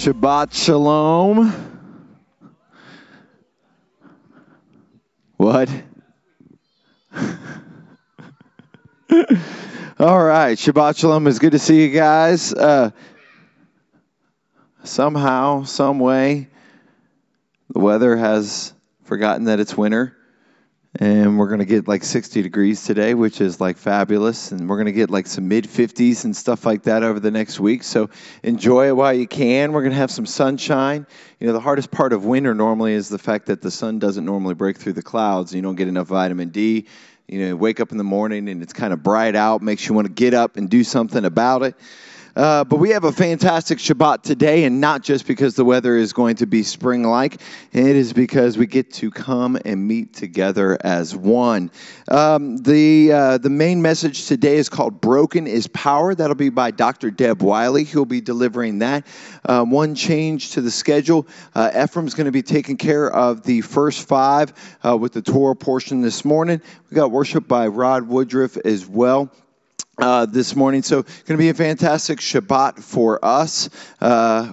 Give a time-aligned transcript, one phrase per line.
[0.00, 1.52] Shabbat Shalom.
[5.36, 5.68] What?
[9.98, 11.26] All right, Shabbat Shalom.
[11.26, 12.54] It's good to see you guys.
[12.54, 12.92] Uh,
[14.84, 16.48] somehow, some way,
[17.68, 18.72] the weather has
[19.02, 20.16] forgotten that it's winter
[20.96, 24.50] and we're going to get like 60 degrees today, which is like fabulous.
[24.50, 27.30] And we're going to get like some mid 50s and stuff like that over the
[27.30, 27.84] next week.
[27.84, 28.10] So
[28.42, 29.72] enjoy it while you can.
[29.72, 31.06] We're going to have some sunshine.
[31.38, 34.24] You know, the hardest part of winter normally is the fact that the sun doesn't
[34.24, 35.54] normally break through the clouds.
[35.54, 36.86] You don't get enough vitamin D.
[37.28, 39.88] You know, you wake up in the morning and it's kind of bright out, makes
[39.88, 41.76] you want to get up and do something about it.
[42.36, 46.12] Uh, but we have a fantastic Shabbat today, and not just because the weather is
[46.12, 47.40] going to be spring like,
[47.72, 51.70] it is because we get to come and meet together as one.
[52.08, 56.14] Um, the, uh, the main message today is called Broken is Power.
[56.14, 57.10] That'll be by Dr.
[57.10, 57.84] Deb Wiley.
[57.84, 59.06] He'll be delivering that.
[59.44, 63.60] Uh, one change to the schedule uh, Ephraim's going to be taking care of the
[63.60, 64.52] first five
[64.86, 66.60] uh, with the Torah portion this morning.
[66.90, 69.30] We got worship by Rod Woodruff as well
[70.00, 70.82] uh, this morning.
[70.82, 73.68] So, going to be a fantastic Shabbat for us.
[74.00, 74.52] Uh,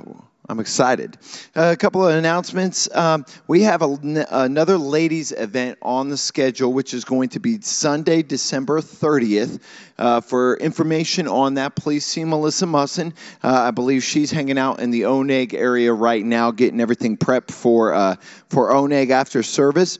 [0.49, 1.17] I'm excited.
[1.55, 2.93] Uh, a couple of announcements.
[2.95, 7.59] Um, we have a, another ladies' event on the schedule, which is going to be
[7.61, 9.59] Sunday, December 30th.
[9.97, 13.13] Uh, for information on that, please see Melissa Musson.
[13.43, 17.51] Uh, I believe she's hanging out in the Oneg area right now, getting everything prepped
[17.51, 18.17] for
[18.49, 19.99] for Oneg after service.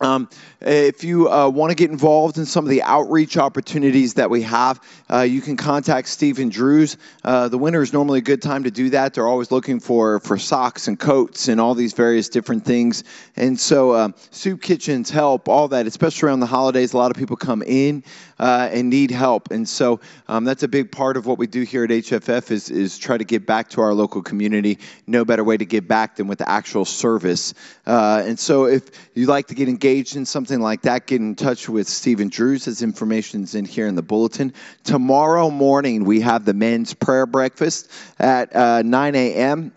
[0.00, 0.28] Um,
[0.60, 4.42] if you uh, want to get involved in some of the outreach opportunities that we
[4.42, 4.80] have,
[5.12, 6.96] uh, you can contact Stephen Drews.
[7.22, 9.14] Uh, the winter is normally a good time to do that.
[9.14, 13.04] They're always looking for, for socks and coats and all these various different things.
[13.36, 16.92] And so, uh, soup kitchens help, all that, especially around the holidays.
[16.92, 18.02] A lot of people come in
[18.38, 19.50] uh, and need help.
[19.50, 22.70] And so, um, that's a big part of what we do here at HFF is,
[22.70, 24.78] is try to give back to our local community.
[25.06, 27.54] No better way to give back than with actual service.
[27.86, 31.34] Uh, and so, if you'd like to get engaged, in something like that, get in
[31.34, 32.64] touch with Stephen Drews.
[32.64, 34.52] His information's in here in the bulletin.
[34.84, 39.72] Tomorrow morning, we have the men's prayer breakfast at uh, 9 a.m.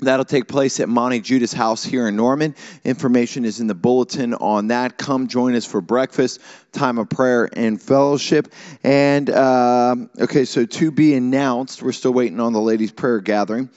[0.00, 2.54] That'll take place at Monty Judas House here in Norman.
[2.84, 4.98] Information is in the bulletin on that.
[4.98, 6.40] Come join us for breakfast,
[6.72, 8.52] time of prayer, and fellowship.
[8.84, 13.70] And, uh, okay, so to be announced, we're still waiting on the ladies' prayer gathering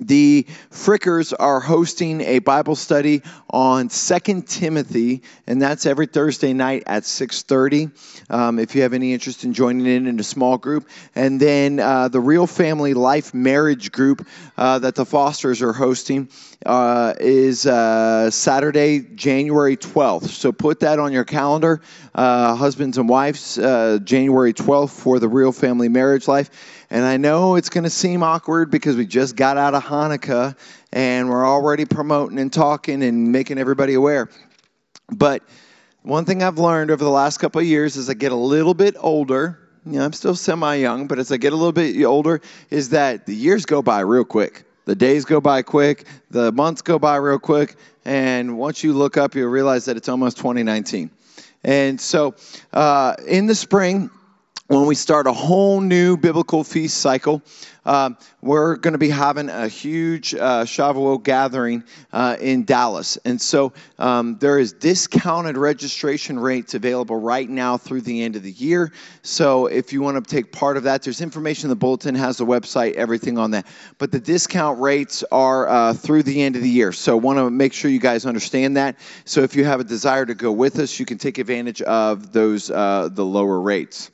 [0.00, 6.84] the Frickers are hosting a Bible study on Second Timothy, and that's every Thursday night
[6.86, 7.90] at 6:30.
[8.30, 11.80] Um, if you have any interest in joining in in a small group, and then
[11.80, 14.26] uh, the Real Family Life Marriage Group
[14.56, 16.28] uh, that the Fosters are hosting
[16.66, 20.28] uh, is uh, Saturday, January 12th.
[20.28, 21.80] So put that on your calendar,
[22.14, 26.50] uh, husbands and wives, uh, January 12th for the Real Family Marriage Life.
[26.90, 30.56] And I know it's going to seem awkward because we just got out of Hanukkah
[30.92, 34.28] and we're already promoting and talking and making everybody aware.
[35.10, 35.42] But
[36.02, 38.74] one thing I've learned over the last couple of years as I get a little
[38.74, 42.04] bit older, you know, I'm still semi young, but as I get a little bit
[42.04, 42.40] older,
[42.70, 44.64] is that the years go by real quick.
[44.84, 49.16] The days go by quick, the months go by real quick, and once you look
[49.18, 51.10] up, you'll realize that it's almost 2019.
[51.64, 52.34] And so
[52.72, 54.10] uh, in the spring,
[54.68, 57.42] when we start a whole new biblical feast cycle.
[57.86, 58.10] Uh,
[58.42, 63.16] we're going to be having a huge uh, Shavuot gathering uh, in Dallas.
[63.24, 68.42] And so um, there is discounted registration rates available right now through the end of
[68.42, 68.92] the year.
[69.22, 72.36] So if you want to take part of that, there's information in the bulletin, has
[72.36, 73.66] the website, everything on that.
[73.96, 76.92] But the discount rates are uh, through the end of the year.
[76.92, 78.96] So want to make sure you guys understand that.
[79.24, 82.32] So if you have a desire to go with us, you can take advantage of
[82.32, 84.10] those uh, the lower rates.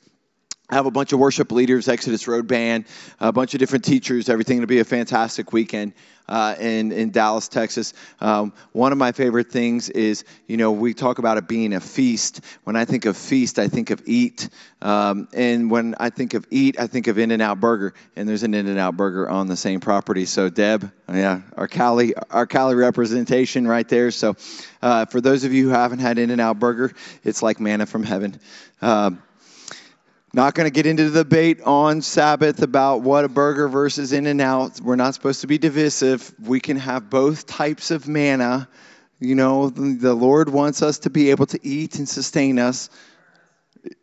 [0.69, 2.85] I have a bunch of worship leaders, Exodus Road Band,
[3.19, 5.93] a bunch of different teachers, everything to be a fantastic weekend
[6.27, 7.93] uh, in, in Dallas, Texas.
[8.19, 11.79] Um, one of my favorite things is, you know, we talk about it being a
[11.79, 12.41] feast.
[12.63, 14.49] When I think of feast, I think of eat.
[14.81, 17.93] Um, and when I think of eat, I think of In N Out Burger.
[18.15, 20.25] And there's an In N Out Burger on the same property.
[20.25, 24.09] So, Deb, yeah, our Cali, our Cali representation right there.
[24.09, 24.35] So,
[24.81, 26.91] uh, for those of you who haven't had In N Out Burger,
[27.23, 28.39] it's like manna from heaven.
[28.81, 29.21] Um,
[30.35, 34.81] not going to get into the debate on Sabbath about Whataburger versus In and Out.
[34.81, 36.33] We're not supposed to be divisive.
[36.43, 38.67] We can have both types of manna.
[39.21, 42.89] You know, the Lord wants us to be able to eat and sustain us.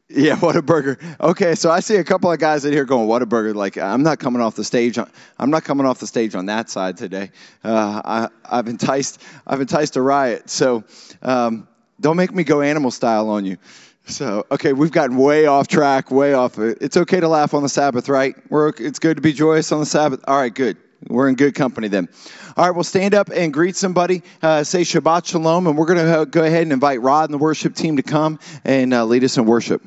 [0.09, 0.99] Yeah, Whataburger.
[1.21, 4.19] Okay, so I see a couple of guys in here going, "Whataburger!" Like I'm not
[4.19, 4.97] coming off the stage.
[4.97, 7.31] On, I'm not coming off the stage on that side today.
[7.63, 9.21] Uh, I, have enticed.
[9.47, 10.49] I've enticed a riot.
[10.49, 10.85] So
[11.21, 11.69] um,
[12.01, 13.59] don't make me go animal style on you.
[14.07, 16.59] So, okay, we've gotten way off track, way off.
[16.59, 18.35] It's okay to laugh on the Sabbath, right?
[18.51, 20.25] We're, it's good to be joyous on the Sabbath.
[20.27, 20.77] All right, good.
[21.09, 22.09] We're in good company then.
[22.57, 24.23] All right, well, stand up and greet somebody.
[24.43, 27.39] Uh, say Shabbat Shalom, and we're going to go ahead and invite Rod and the
[27.39, 29.83] worship team to come and uh, lead us in worship.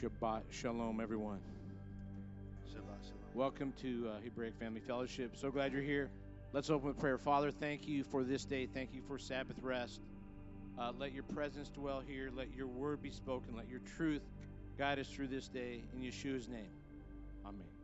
[0.00, 1.57] Shabbat Shalom, everyone.
[3.38, 5.36] Welcome to uh, Hebraic Family Fellowship.
[5.36, 6.10] So glad you're here.
[6.52, 7.18] Let's open with prayer.
[7.18, 8.66] Father, thank you for this day.
[8.66, 10.00] Thank you for Sabbath rest.
[10.76, 12.32] Uh, let your presence dwell here.
[12.34, 13.54] Let your word be spoken.
[13.54, 14.22] Let your truth
[14.76, 15.84] guide us through this day.
[15.94, 16.72] In Yeshua's name.
[17.46, 17.77] Amen.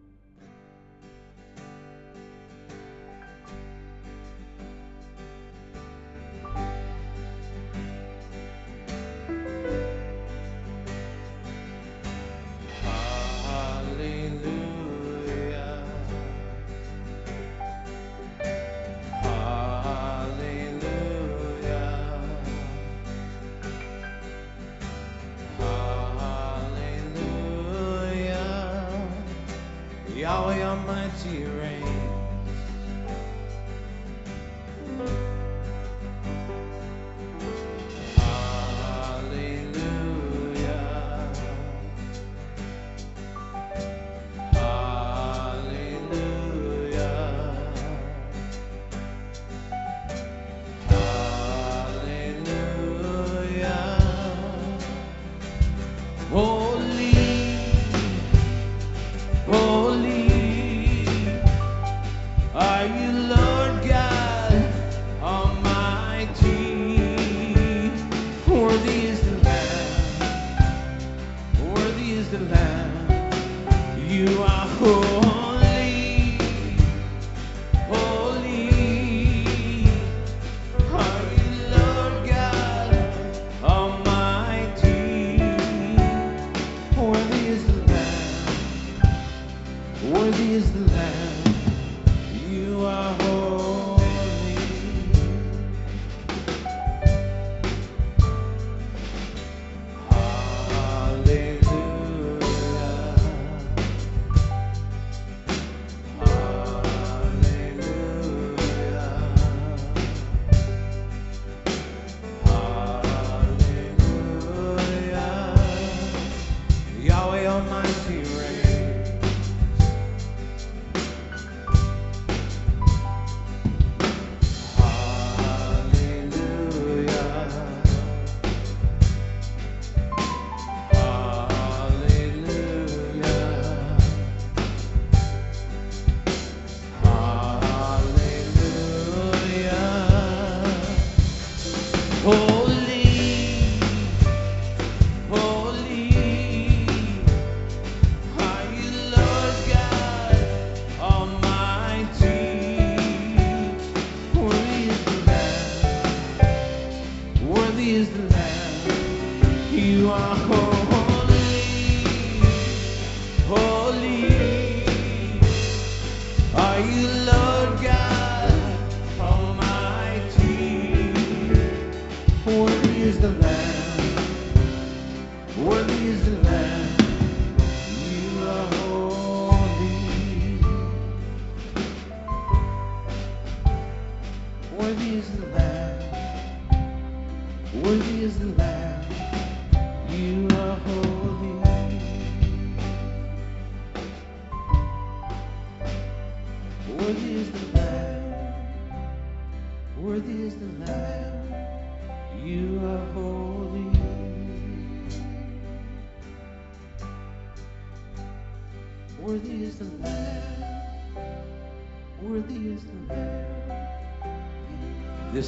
[166.55, 167.24] Are you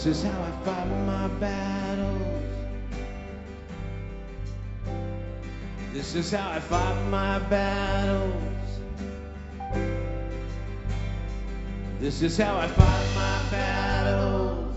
[0.06, 2.22] This is how I fight my battles.
[5.92, 8.32] This is how I fight my battles.
[11.98, 14.76] This is how I fight my battles.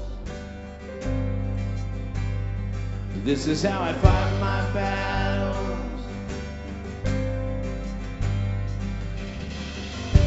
[3.24, 6.02] This is how I fight my battles.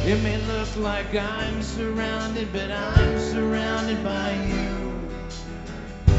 [0.06, 4.81] It may look like I'm surrounded, but I'm surrounded by you.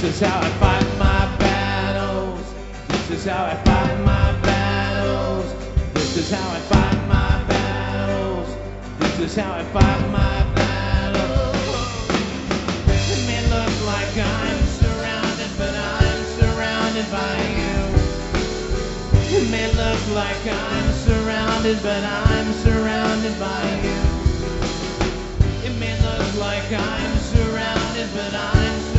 [0.00, 2.54] This is how I fight my battles.
[2.86, 5.52] This is how I fight my battles.
[5.92, 8.56] This is how I fight my battles.
[9.00, 11.56] This is how I fight my battles.
[13.10, 17.82] It may look like I'm surrounded, but I'm surrounded by you.
[19.36, 24.00] It may look like I'm surrounded, but I'm surrounded by you.
[25.66, 28.97] It may look like I'm surrounded, but I'm surrounded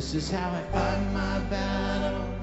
[0.00, 2.39] This is how I fight my battles.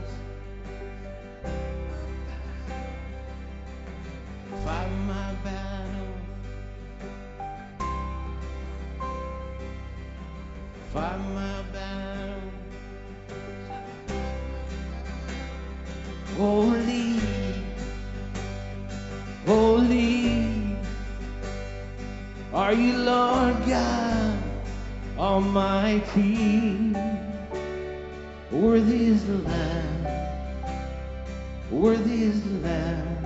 [31.72, 33.26] Worthy is the Lamb.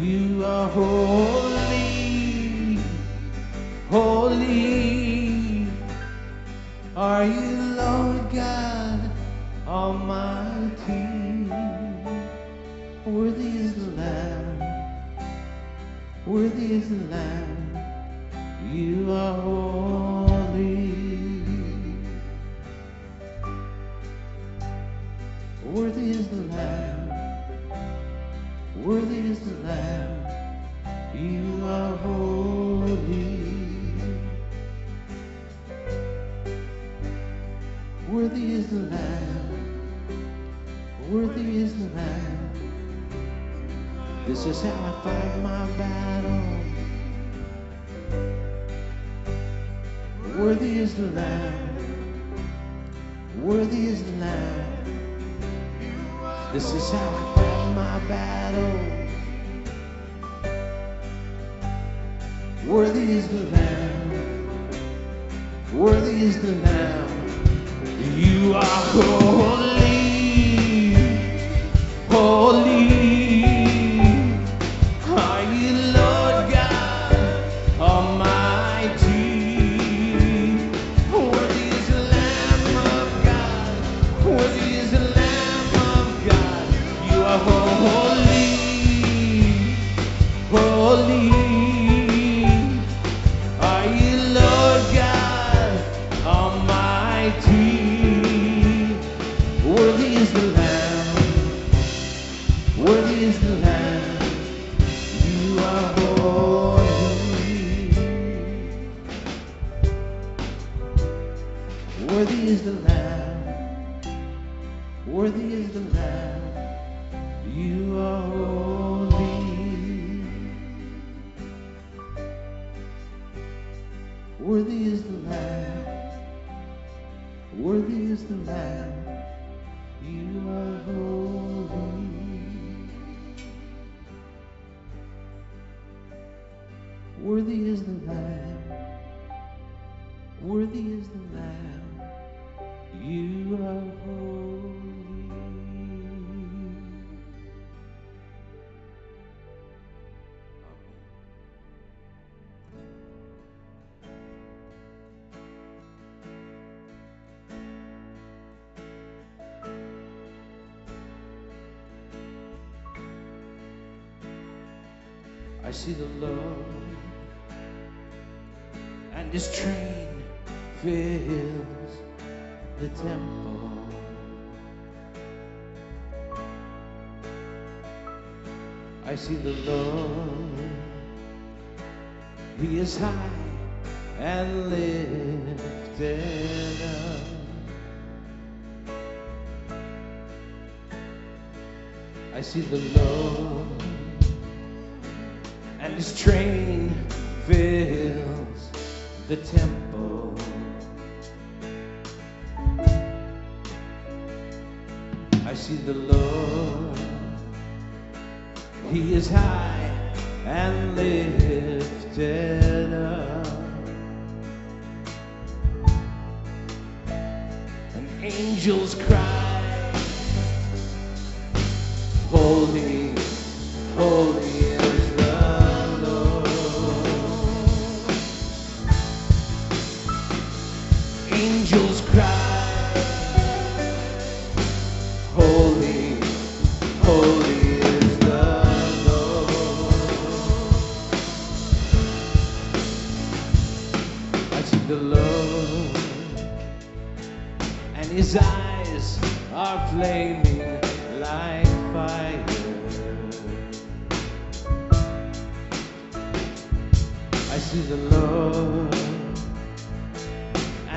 [0.00, 1.55] You are holy,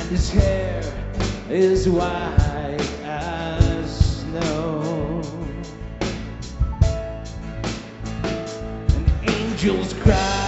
[0.09, 0.81] His hair
[1.51, 5.21] is white as snow.
[8.95, 10.38] And angels cry,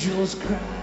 [0.00, 0.79] angels cry.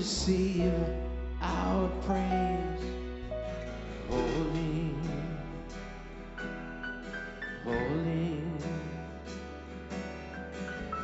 [0.00, 0.72] receive
[1.42, 2.84] our praise.
[4.08, 4.94] Holy,
[7.62, 8.40] holy,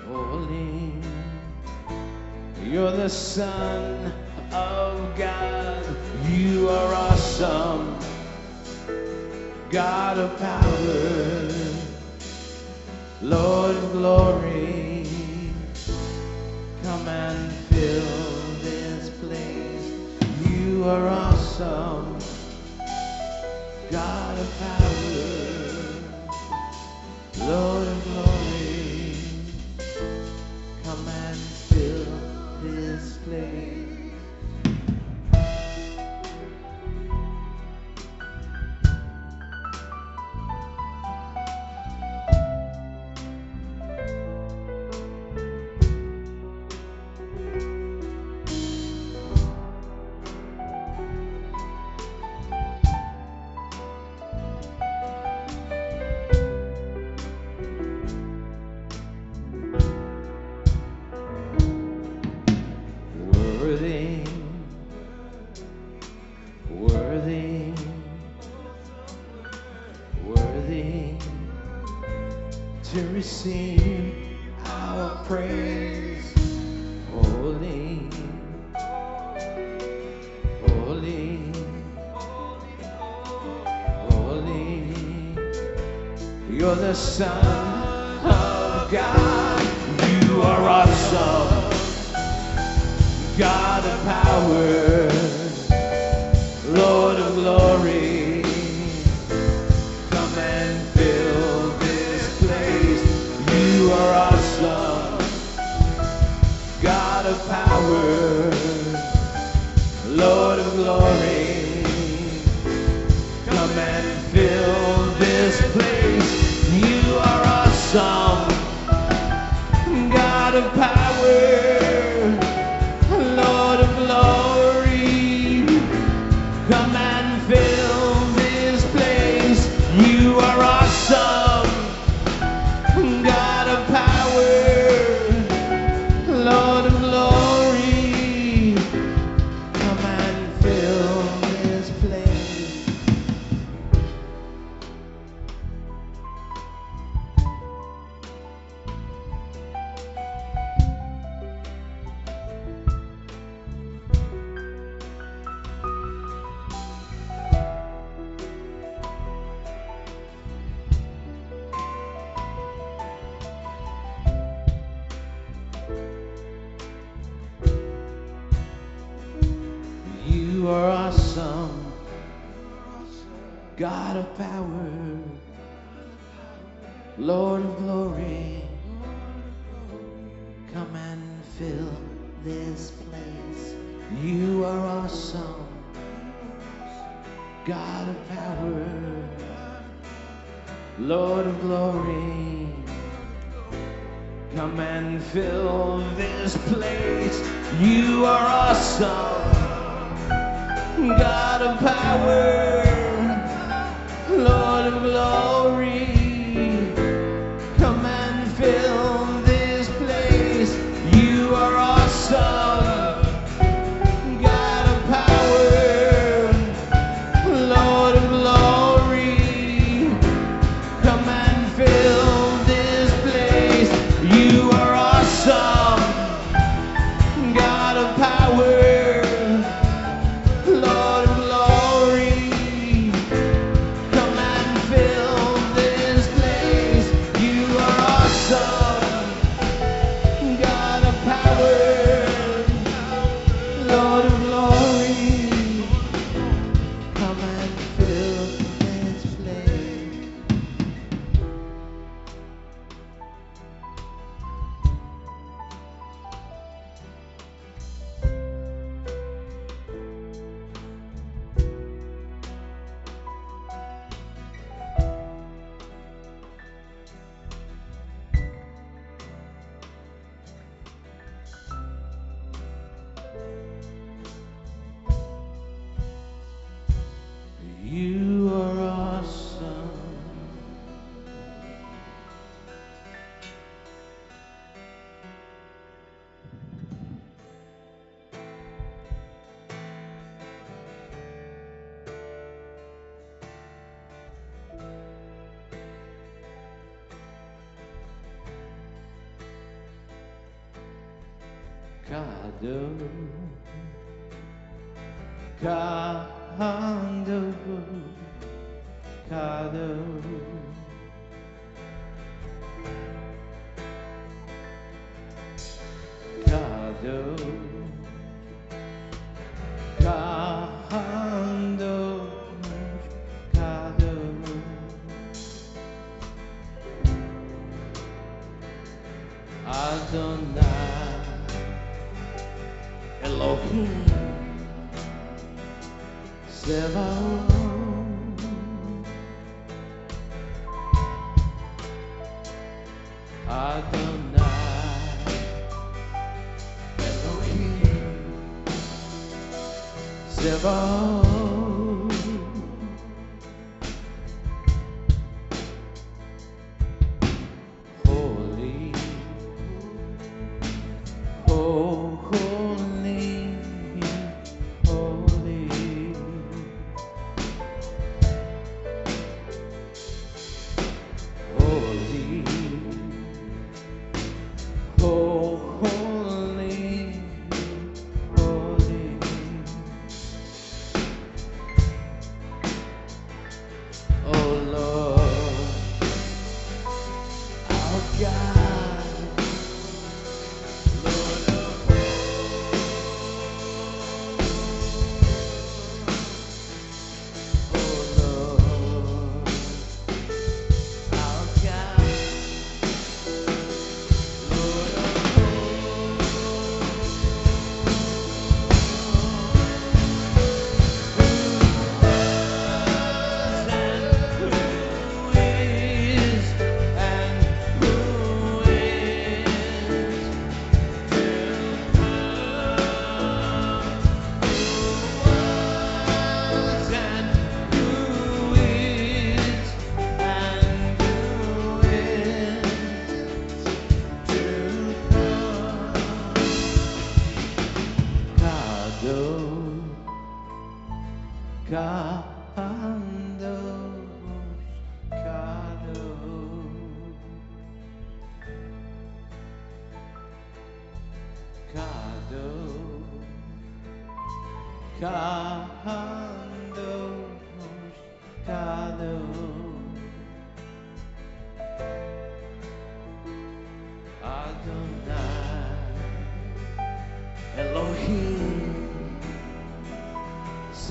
[0.06, 0.92] holy.
[2.64, 4.14] You're the Son
[4.50, 5.84] of God.
[6.30, 7.98] You are awesome.
[9.68, 10.65] God of power.
[73.26, 76.32] sing our praise.
[77.12, 78.08] Holy,
[80.62, 81.52] holy,
[84.10, 84.94] holy.
[86.48, 87.44] You're the Son
[88.24, 89.60] of God.
[90.22, 91.72] You are awesome.
[93.36, 95.10] God of power.
[96.78, 97.05] Lord.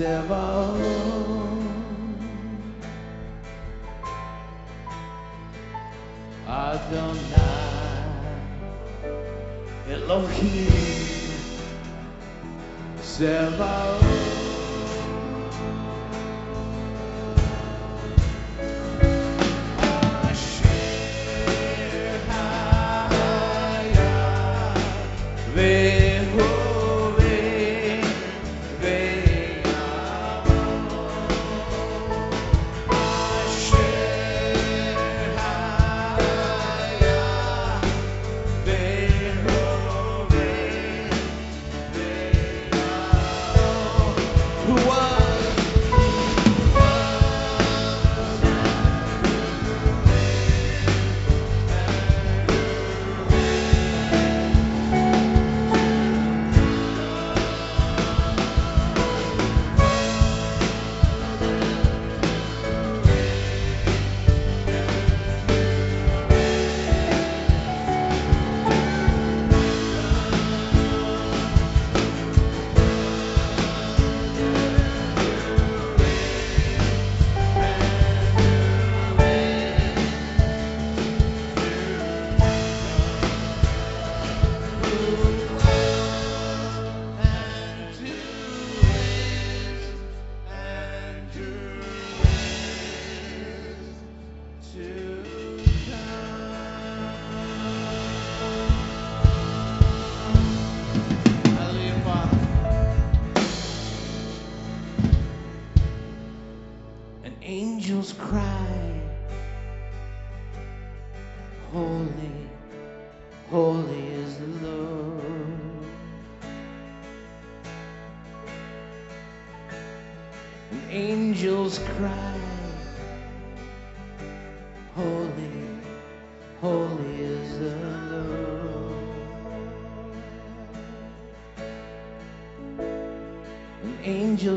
[0.06, 0.45] Sebaot,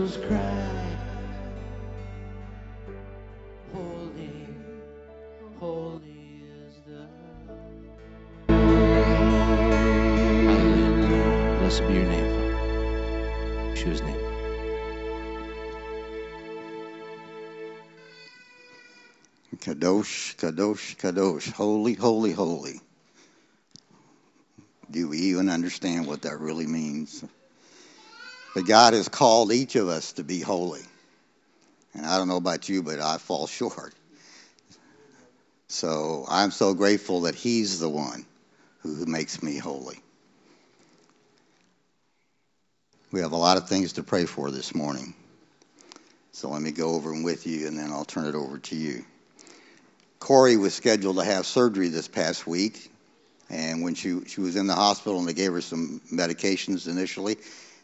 [0.09, 0.97] angels cry.
[3.73, 4.49] Holy,
[5.59, 7.07] holy is the
[10.49, 11.59] Hallelujah.
[11.59, 12.49] Blessed be your name, Father.
[14.05, 14.25] Name.
[19.57, 22.81] Kadosh, Kadosh, Kadosh, holy, holy, holy.
[24.91, 27.25] Do we even understand what that really means?
[28.55, 30.83] But God has called each of us to be holy.
[31.95, 33.95] And I don't know about you, but I fall short.
[35.69, 38.25] So I'm so grateful that He's the one
[38.81, 39.99] who makes me holy.
[43.11, 45.15] We have a lot of things to pray for this morning.
[46.33, 48.77] So let me go over them with you, and then I'll turn it over to
[48.77, 49.05] you.
[50.21, 52.91] Corey was scheduled to have surgery this past week,
[53.51, 57.39] and when she she was in the hospital and they gave her some medications initially,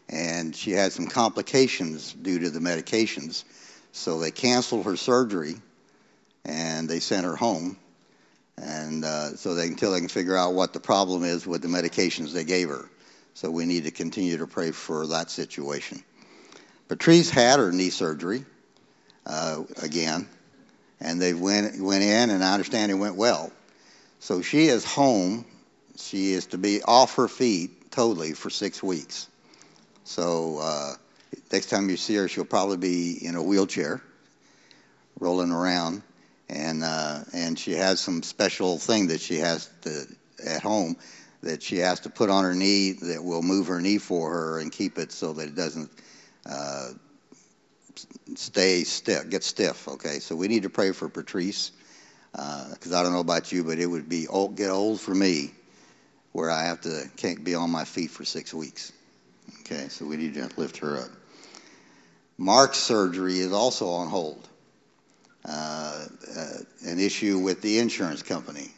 [0.08, 3.44] and she had some complications due to the medications,
[3.92, 5.54] so they canceled her surgery,
[6.44, 7.76] and they sent her home,
[8.56, 11.68] and uh, so they until they can figure out what the problem is with the
[11.68, 12.88] medications they gave her.
[13.34, 16.02] So we need to continue to pray for that situation.
[16.86, 18.44] Patrice had her knee surgery
[19.26, 20.28] uh, again
[21.00, 23.52] and they went went in, and I understand it went well.
[24.20, 25.44] So she is home.
[25.96, 29.28] She is to be off her feet totally for six weeks.
[30.04, 30.92] So uh,
[31.50, 34.02] next time you see her, she'll probably be in a wheelchair,
[35.18, 36.02] rolling around,
[36.48, 40.06] and uh, and she has some special thing that she has to
[40.46, 40.96] at home
[41.44, 44.60] that she has to put on her knee that will move her knee for her
[44.60, 45.90] and keep it so that it doesn't
[46.46, 46.88] uh,
[48.34, 49.86] stay stiff, get stiff.
[49.88, 51.70] Okay, so we need to pray for Patrice
[52.32, 55.52] because I don't know about you, but it would be old, get old for me
[56.32, 58.92] where I have to can't be on my feet for six weeks.
[59.66, 61.08] Okay, so we need to lift her up.
[62.36, 64.46] Mark's surgery is also on hold.
[65.46, 66.46] Uh, uh,
[66.86, 68.68] an issue with the insurance company.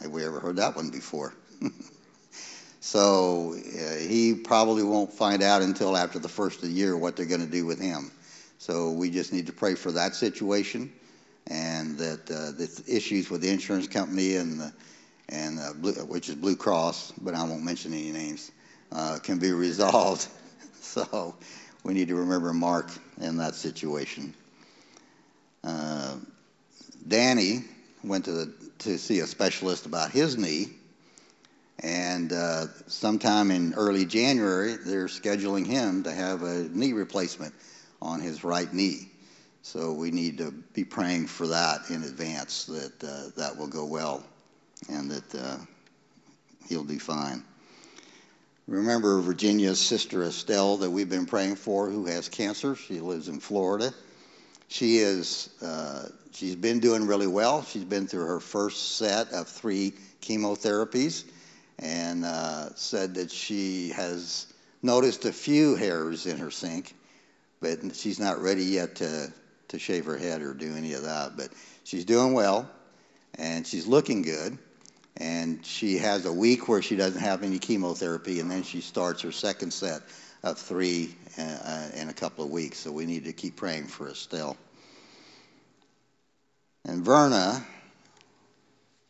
[0.00, 1.34] Have we ever heard that one before?
[2.80, 7.16] so uh, he probably won't find out until after the first of the year what
[7.16, 8.10] they're going to do with him.
[8.58, 10.92] So we just need to pray for that situation
[11.48, 14.72] and that uh, the issues with the insurance company and the,
[15.28, 18.50] and uh, Blue, which is Blue Cross, but I won't mention any names,
[18.92, 20.26] uh, can be resolved.
[20.80, 21.34] so
[21.84, 22.90] we need to remember Mark
[23.20, 24.34] in that situation.
[25.64, 26.16] Uh,
[27.06, 27.64] Danny
[28.04, 30.68] went to the, to see a specialist about his knee,
[31.80, 37.54] and uh, sometime in early January, they're scheduling him to have a knee replacement
[38.02, 39.08] on his right knee.
[39.62, 43.84] So we need to be praying for that in advance that uh, that will go
[43.84, 44.24] well
[44.88, 45.58] and that uh,
[46.68, 47.44] he'll do fine.
[48.68, 52.76] Remember Virginia's sister Estelle that we've been praying for who has cancer.
[52.76, 53.92] She lives in Florida.
[54.68, 57.64] She is uh, she's been doing really well.
[57.64, 61.24] She's been through her first set of three chemotherapies
[61.80, 64.46] and uh, said that she has
[64.82, 66.94] noticed a few hairs in her sink
[67.60, 69.32] but she's not ready yet to,
[69.68, 71.36] to shave her head or do any of that.
[71.36, 71.50] But
[71.84, 72.68] she's doing well,
[73.34, 74.58] and she's looking good.
[75.18, 79.22] And she has a week where she doesn't have any chemotherapy, and then she starts
[79.22, 80.02] her second set
[80.42, 82.78] of three uh, in a couple of weeks.
[82.78, 84.56] So we need to keep praying for Estelle.
[86.84, 87.66] And Verna,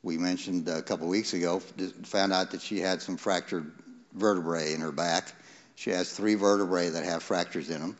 [0.02, 1.60] we mentioned a couple of weeks ago,
[2.04, 3.70] found out that she had some fractured
[4.14, 5.32] vertebrae in her back.
[5.74, 7.96] She has three vertebrae that have fractures in them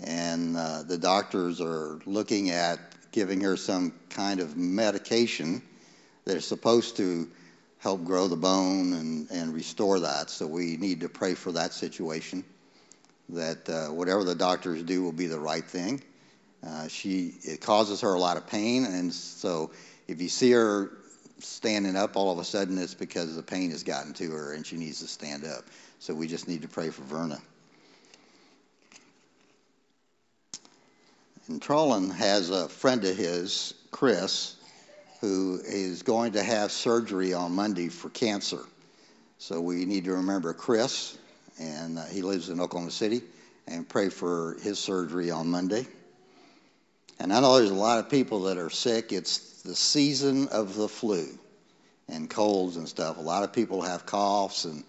[0.00, 2.78] and uh, the doctors are looking at
[3.12, 5.62] giving her some kind of medication
[6.24, 7.28] that is supposed to
[7.84, 10.30] help grow the bone and, and restore that.
[10.30, 12.42] So we need to pray for that situation,
[13.28, 16.02] that uh, whatever the doctors do will be the right thing.
[16.66, 19.70] Uh, she it causes her a lot of pain, and so
[20.08, 20.92] if you see her
[21.40, 24.66] standing up, all of a sudden it's because the pain has gotten to her and
[24.66, 25.64] she needs to stand up.
[25.98, 27.38] So we just need to pray for Verna.
[31.48, 34.56] And Trollan has a friend of his, Chris,
[35.24, 38.58] who is going to have surgery on Monday for cancer.
[39.38, 41.16] So we need to remember Chris,
[41.58, 43.22] and uh, he lives in Oklahoma City,
[43.66, 45.86] and pray for his surgery on Monday.
[47.18, 49.12] And I know there's a lot of people that are sick.
[49.12, 51.26] It's the season of the flu
[52.10, 53.16] and colds and stuff.
[53.16, 54.84] A lot of people have coughs and,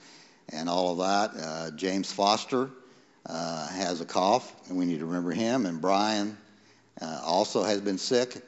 [0.52, 1.42] and all of that.
[1.42, 2.70] Uh, James Foster
[3.26, 5.66] uh, has a cough, and we need to remember him.
[5.66, 6.36] And Brian
[7.02, 8.42] uh, also has been sick.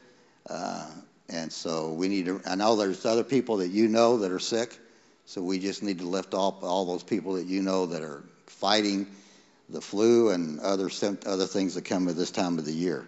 [1.30, 4.40] And so we need to, I know there's other people that you know that are
[4.40, 4.78] sick.
[5.26, 8.24] So we just need to lift up all those people that you know that are
[8.46, 9.08] fighting
[9.70, 10.90] the flu and other
[11.26, 13.06] other things that come at this time of the year.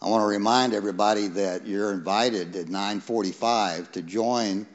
[0.00, 4.66] I want to remind everybody that you're invited at 9:45 to join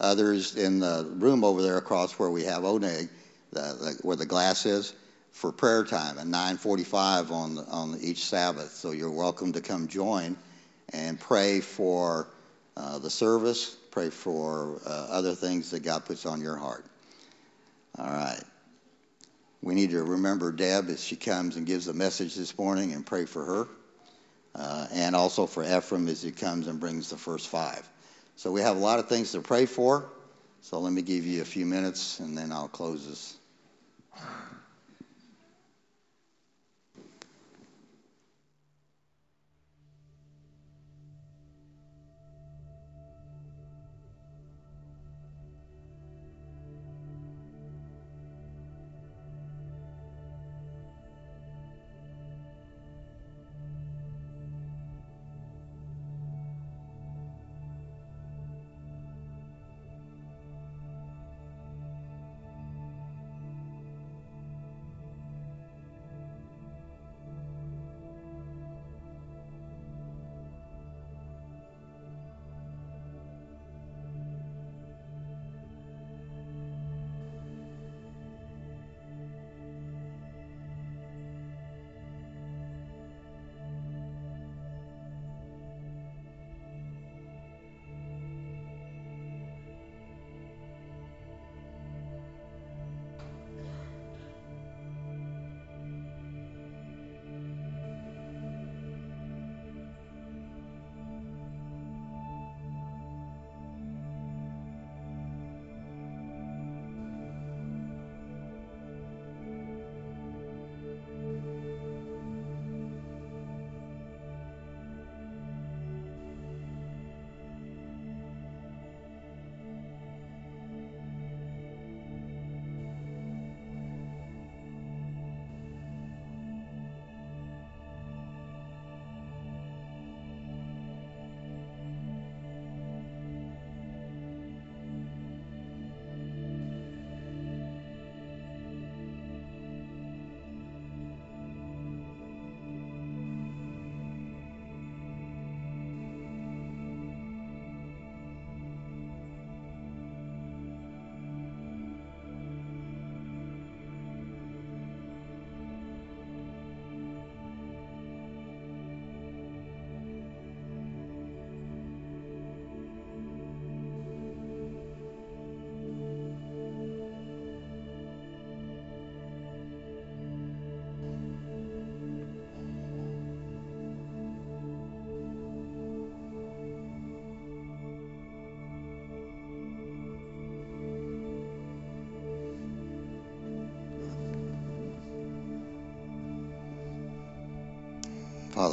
[0.00, 3.10] others in the room over there across where we have Oneg,
[3.52, 4.94] the, the, where the glass is,
[5.32, 8.72] for prayer time at 9:45 on on each Sabbath.
[8.72, 10.38] So you're welcome to come join
[10.92, 12.28] and pray for
[12.76, 16.84] uh, the service, pray for uh, other things that God puts on your heart.
[17.98, 18.42] All right.
[19.60, 23.04] We need to remember Deb as she comes and gives a message this morning and
[23.04, 23.68] pray for her.
[24.54, 27.88] Uh, and also for Ephraim as he comes and brings the first five.
[28.36, 30.08] So we have a lot of things to pray for.
[30.62, 33.36] So let me give you a few minutes and then I'll close this.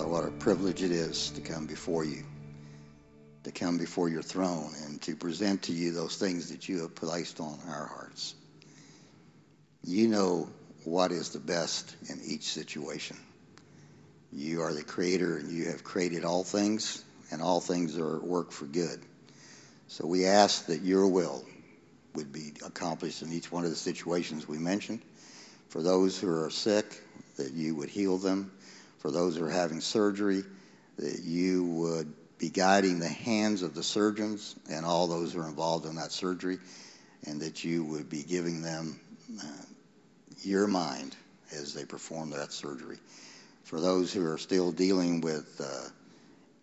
[0.07, 2.23] What a privilege it is to come before you,
[3.43, 6.95] to come before your throne and to present to you those things that you have
[6.95, 8.35] placed on our hearts.
[9.83, 10.49] You know
[10.83, 13.17] what is the best in each situation.
[14.31, 18.23] You are the creator and you have created all things, and all things are at
[18.23, 19.01] work for good.
[19.87, 21.43] So we ask that your will
[22.15, 25.01] would be accomplished in each one of the situations we mentioned.
[25.69, 27.01] For those who are sick,
[27.37, 28.51] that you would heal them
[29.05, 30.43] for those who are having surgery,
[30.97, 35.47] that you would be guiding the hands of the surgeons and all those who are
[35.47, 36.57] involved in that surgery,
[37.27, 38.99] and that you would be giving them
[39.39, 39.61] uh,
[40.41, 41.15] your mind
[41.51, 42.97] as they perform that surgery.
[43.65, 45.87] For those who are still dealing with uh,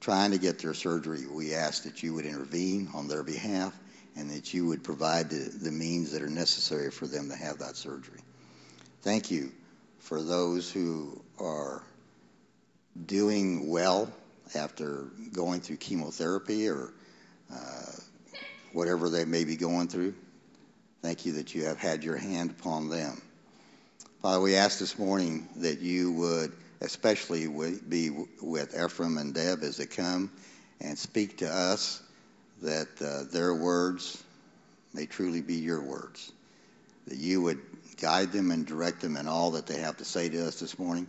[0.00, 3.72] trying to get their surgery, we ask that you would intervene on their behalf
[4.16, 7.58] and that you would provide the, the means that are necessary for them to have
[7.58, 8.18] that surgery.
[9.02, 9.52] Thank you
[10.00, 11.84] for those who are
[13.06, 14.12] doing well
[14.54, 16.92] after going through chemotherapy or
[17.52, 17.92] uh,
[18.72, 20.14] whatever they may be going through.
[21.02, 23.20] Thank you that you have had your hand upon them.
[24.20, 27.48] Father, we ask this morning that you would especially
[27.88, 30.30] be with Ephraim and Deb as they come
[30.80, 32.02] and speak to us,
[32.62, 34.22] that uh, their words
[34.92, 36.30] may truly be your words,
[37.06, 37.60] that you would
[38.00, 40.78] guide them and direct them in all that they have to say to us this
[40.78, 41.06] morning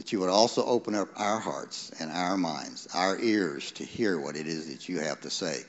[0.00, 4.18] that you would also open up our hearts and our minds, our ears to hear
[4.18, 5.60] what it is that you have to say,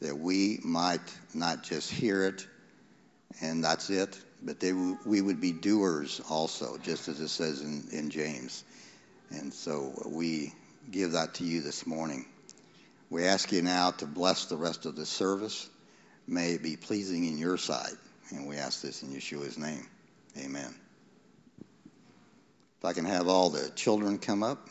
[0.00, 1.02] that we might
[1.34, 2.46] not just hear it
[3.42, 7.84] and that's it, but they, we would be doers also, just as it says in,
[7.92, 8.64] in James.
[9.28, 10.54] And so we
[10.90, 12.24] give that to you this morning.
[13.10, 15.68] We ask you now to bless the rest of the service.
[16.26, 17.92] May it be pleasing in your sight.
[18.30, 19.86] And we ask this in Yeshua's name.
[20.38, 20.74] Amen.
[22.78, 24.68] If I can have all the children come up.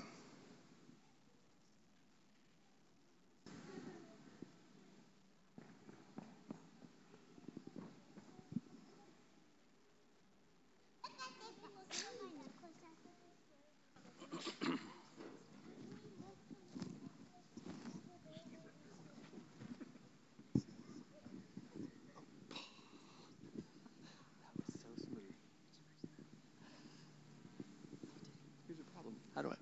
[29.36, 29.56] How do I?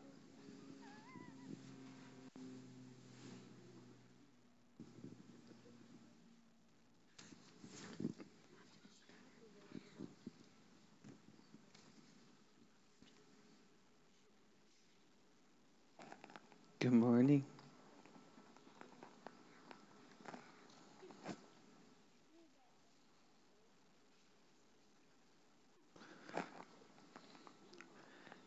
[16.85, 17.43] Good morning.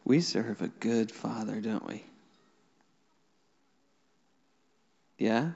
[0.05, 2.05] We serve a good father, don't we?
[5.19, 5.51] Yeah?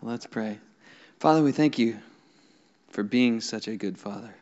[0.00, 0.58] Let's pray.
[1.20, 1.98] Father, we thank you
[2.88, 4.34] for being such a good father,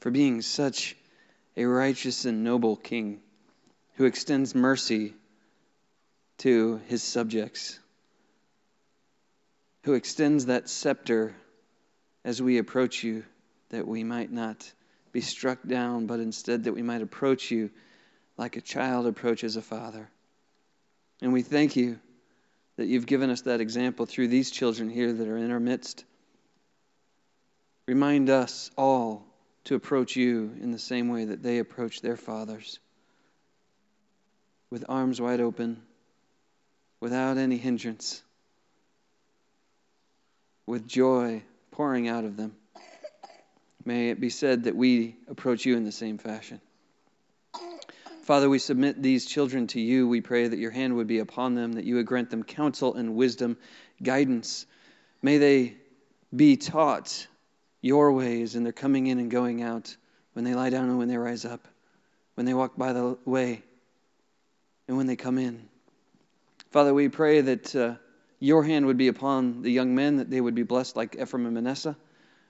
[0.00, 0.96] for being such
[1.58, 3.20] a righteous and noble king
[3.94, 5.14] who extends mercy
[6.38, 7.78] to his subjects,
[9.84, 11.34] who extends that scepter
[12.24, 13.24] as we approach you,
[13.70, 14.70] that we might not
[15.12, 17.70] be struck down, but instead that we might approach you
[18.36, 20.08] like a child approaches a father.
[21.20, 21.98] And we thank you
[22.76, 26.04] that you've given us that example through these children here that are in our midst.
[27.86, 29.24] Remind us all
[29.64, 32.78] to approach you in the same way that they approach their fathers
[34.72, 35.82] with arms wide open,
[36.98, 38.22] without any hindrance,
[40.66, 41.42] with joy
[41.72, 42.56] pouring out of them.
[43.84, 46.58] May it be said that we approach you in the same fashion.
[48.22, 50.08] Father, we submit these children to you.
[50.08, 52.94] We pray that your hand would be upon them, that you would grant them counsel
[52.94, 53.58] and wisdom,
[54.02, 54.64] guidance.
[55.20, 55.74] May they
[56.34, 57.26] be taught
[57.82, 59.94] your ways in their coming in and going out,
[60.32, 61.68] when they lie down and when they rise up,
[62.36, 63.62] when they walk by the way
[64.92, 65.70] and when they come in.
[66.70, 67.94] Father, we pray that uh,
[68.40, 71.46] your hand would be upon the young men, that they would be blessed like Ephraim
[71.46, 71.96] and Manasseh.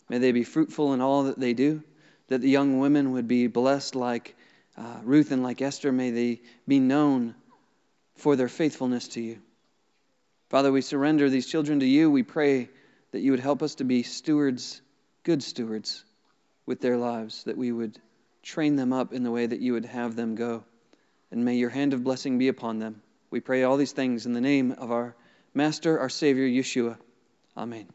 [0.08, 1.84] May they be fruitful in all that they do,
[2.26, 4.34] that the young women would be blessed like
[4.76, 5.92] uh, Ruth and like Esther.
[5.92, 7.36] May they be known
[8.16, 9.40] for their faithfulness to you.
[10.50, 12.10] Father, we surrender these children to you.
[12.10, 12.70] We pray
[13.12, 14.82] that you would help us to be stewards,
[15.22, 16.04] good stewards
[16.66, 18.00] with their lives, that we would
[18.42, 20.64] train them up in the way that you would have them go
[21.32, 23.02] and may your hand of blessing be upon them.
[23.30, 25.16] We pray all these things in the name of our
[25.54, 26.98] Master, our Savior, Yeshua.
[27.56, 27.88] Amen.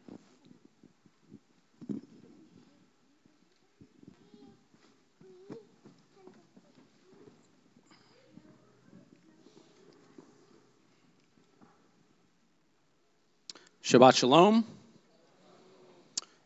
[13.84, 14.64] Shabbat Shalom.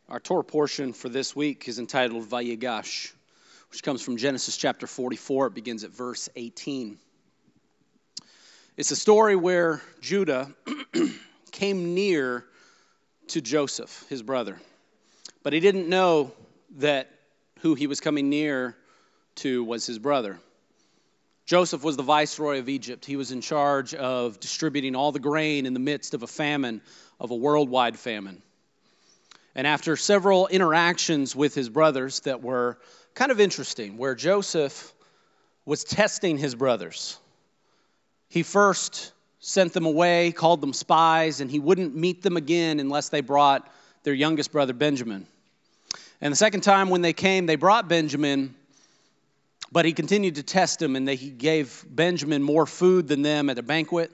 [0.09, 3.13] Our Torah portion for this week is entitled Vayigash
[3.73, 5.47] which comes from Genesis chapter 44.
[5.47, 6.99] It begins at verse 18.
[8.77, 10.53] It's a story where Judah
[11.53, 12.45] came near
[13.29, 14.59] to Joseph, his brother,
[15.43, 16.33] but he didn't know
[16.77, 17.09] that
[17.61, 18.77] who he was coming near
[19.37, 20.39] to was his brother.
[21.47, 23.07] Joseph was the viceroy of Egypt.
[23.07, 26.83] He was in charge of distributing all the grain in the midst of a famine,
[27.19, 28.43] of a worldwide famine.
[29.55, 32.79] And after several interactions with his brothers that were
[33.15, 34.93] kind of interesting where Joseph
[35.65, 37.19] was testing his brothers.
[38.29, 43.09] He first sent them away, called them spies, and he wouldn't meet them again unless
[43.09, 43.69] they brought
[44.05, 45.27] their youngest brother Benjamin.
[46.21, 48.55] And the second time when they came, they brought Benjamin,
[49.73, 53.51] but he continued to test them, and they, he gave Benjamin more food than them
[53.51, 54.13] at a banquet.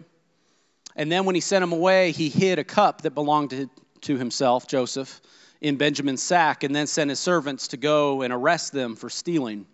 [0.97, 3.71] And then when he sent him away, he hid a cup that belonged to,
[4.03, 5.21] to himself, Joseph,
[5.61, 9.67] in Benjamin's sack and then sent his servants to go and arrest them for stealing.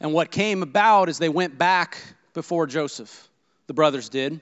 [0.00, 1.98] And what came about is they went back
[2.34, 3.28] before Joseph,
[3.66, 4.40] the brothers did,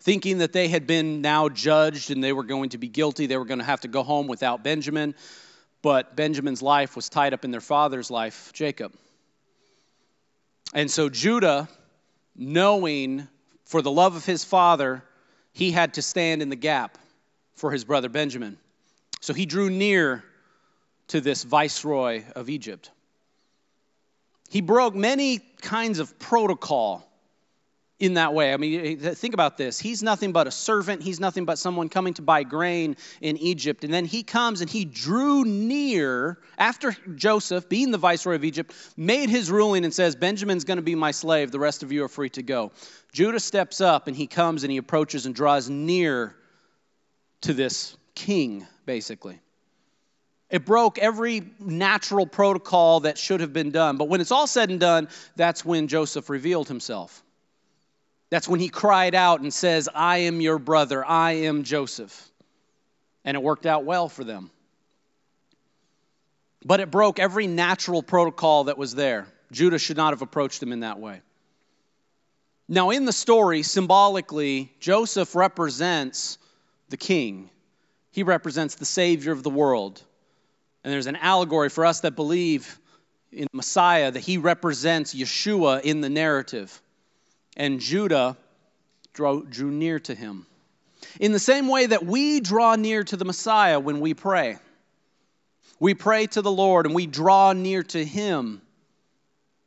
[0.00, 3.26] thinking that they had been now judged and they were going to be guilty.
[3.26, 5.14] They were going to have to go home without Benjamin.
[5.82, 8.92] But Benjamin's life was tied up in their father's life, Jacob.
[10.74, 11.68] And so Judah,
[12.34, 13.28] knowing
[13.64, 15.02] for the love of his father,
[15.52, 16.98] he had to stand in the gap
[17.54, 18.58] for his brother Benjamin.
[19.26, 20.22] So he drew near
[21.08, 22.92] to this viceroy of Egypt.
[24.50, 27.04] He broke many kinds of protocol
[27.98, 28.52] in that way.
[28.52, 29.80] I mean, eh, think about this.
[29.80, 33.82] He's nothing but a servant, he's nothing but someone coming to buy grain in Egypt.
[33.82, 38.72] And then he comes and he drew near after Joseph, being the viceroy of Egypt,
[38.96, 41.50] made his ruling and says, Benjamin's going to be my slave.
[41.50, 42.70] The rest of you are free to go.
[43.12, 46.36] Judah steps up and he comes and he approaches and draws near
[47.40, 49.40] to this king, basically.
[50.48, 53.96] It broke every natural protocol that should have been done.
[53.96, 57.22] But when it's all said and done, that's when Joseph revealed himself.
[58.30, 62.28] That's when he cried out and says, I am your brother, I am Joseph.
[63.24, 64.50] And it worked out well for them.
[66.64, 69.26] But it broke every natural protocol that was there.
[69.52, 71.20] Judah should not have approached him in that way.
[72.68, 76.38] Now, in the story, symbolically, Joseph represents
[76.88, 77.48] the king,
[78.16, 80.02] he represents the Savior of the world.
[80.82, 82.80] And there's an allegory for us that believe
[83.30, 86.80] in Messiah that he represents Yeshua in the narrative
[87.58, 88.38] and Judah
[89.12, 90.46] drew, drew near to him.
[91.20, 94.56] In the same way that we draw near to the Messiah when we pray,
[95.78, 98.62] we pray to the Lord and we draw near to him.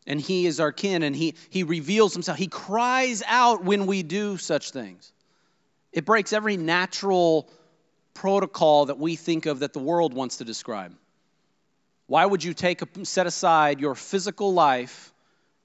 [0.08, 2.40] And he is our kin and he, he reveals himself.
[2.40, 5.12] He cries out when we do such things.
[5.92, 7.48] It breaks every natural
[8.22, 10.96] protocol that we think of that the world wants to describe.
[12.08, 15.14] Why would you take a, set aside your physical life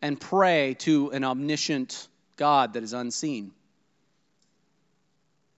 [0.04, 3.52] and pray to an omniscient God that is unseen.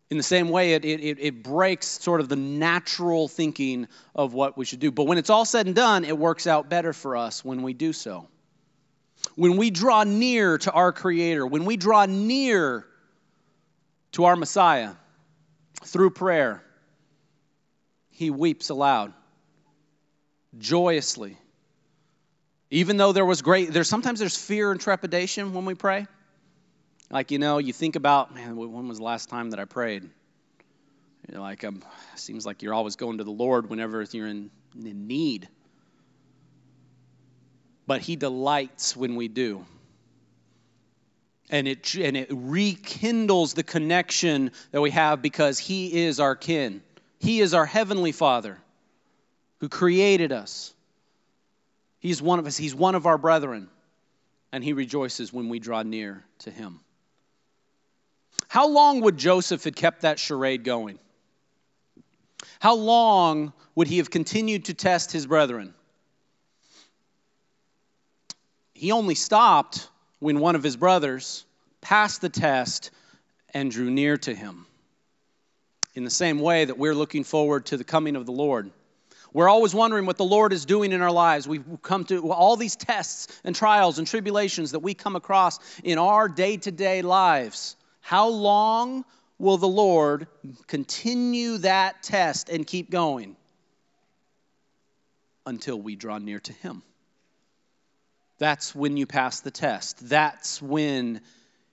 [0.09, 4.57] In the same way, it, it, it breaks sort of the natural thinking of what
[4.57, 4.93] we should do.
[4.93, 7.73] But when it's all said and done, it works out better for us when we
[7.75, 8.29] do so.
[9.35, 12.87] When we draw near to our Creator, when we draw near
[14.13, 14.93] to our Messiah
[15.83, 16.63] through prayer,
[18.17, 19.13] He weeps aloud,
[20.59, 21.37] joyously.
[22.71, 26.07] Even though there was great, there's sometimes there's fear and trepidation when we pray.
[27.11, 30.09] Like, you know, you think about, man, when was the last time that I prayed?
[31.31, 31.83] You're like, um,
[32.15, 35.47] seems like you're always going to the Lord whenever you're in, in need.
[37.87, 39.67] But He delights when we do.
[41.51, 46.81] And it, and it rekindles the connection that we have because He is our kin.
[47.27, 48.57] He is our Heavenly Father
[49.59, 50.73] who created us.
[51.99, 53.69] He's one of us, He's one of our brethren.
[54.53, 56.79] And He rejoices when we draw near to Him.
[58.47, 61.01] How long would Joseph have kept that charade going?
[62.61, 65.75] How long would he have continued to test his brethren?
[68.73, 69.89] He only stopped
[70.21, 71.45] when one of his brothers
[71.81, 72.93] passed the test
[73.53, 74.66] and drew near to him.
[75.97, 78.71] In the same way that we're looking forward to the coming of the Lord.
[79.33, 81.49] We're always wondering what the Lord is doing in our lives.
[81.49, 85.97] We've come to all these tests and trials and tribulations that we come across in
[85.97, 87.77] our day to day lives.
[88.03, 89.07] How long
[89.39, 90.27] will the Lord
[90.67, 93.35] continue that test and keep going?
[95.47, 96.83] Until we draw near to Him.
[98.39, 100.09] That's when you pass the test.
[100.11, 101.23] That's when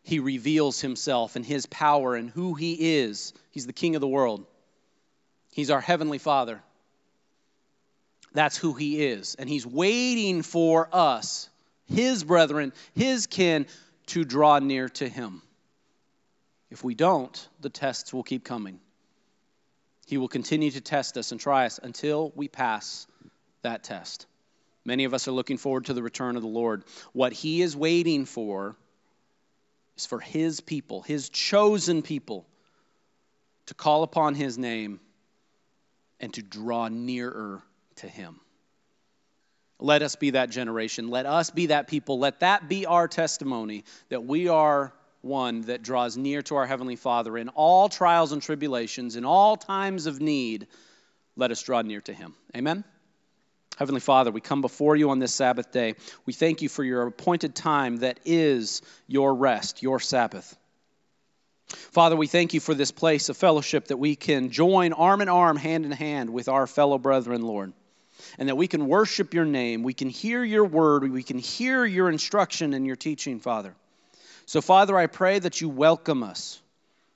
[0.04, 3.34] He reveals Himself and His power and who He is.
[3.52, 4.46] He's the King of the world,
[5.52, 6.62] He's our Heavenly Father.
[8.34, 9.36] That's who He is.
[9.36, 11.50] And He's waiting for us,
[11.86, 13.68] His brethren, His kin,
[14.08, 15.42] to draw near to Him.
[16.70, 18.80] If we don't, the tests will keep coming.
[20.08, 23.08] He will continue to test us and try us until we pass
[23.62, 24.26] that test.
[24.84, 26.84] Many of us are looking forward to the return of the Lord.
[27.14, 28.76] What He is waiting for
[29.98, 32.46] is for His people, His chosen people,
[33.68, 35.00] to call upon His name
[36.20, 37.62] and to draw nearer
[37.98, 38.40] to Him.
[39.80, 41.10] Let us be that generation.
[41.10, 42.20] Let us be that people.
[42.20, 46.96] Let that be our testimony that we are one that draws near to our Heavenly
[46.96, 50.68] Father in all trials and tribulations, in all times of need,
[51.36, 52.36] let us draw near to Him.
[52.56, 52.84] Amen?
[53.78, 55.96] Heavenly Father, we come before you on this Sabbath day.
[56.26, 60.56] We thank you for your appointed time that is your rest, your Sabbath.
[61.68, 65.30] Father, we thank you for this place of fellowship that we can join arm in
[65.30, 67.74] arm, hand in hand with our fellow brethren, Lord.
[68.38, 69.82] And that we can worship your name.
[69.82, 71.12] We can hear your word.
[71.12, 73.76] We can hear your instruction and your teaching, Father.
[74.46, 76.62] So, Father, I pray that you welcome us.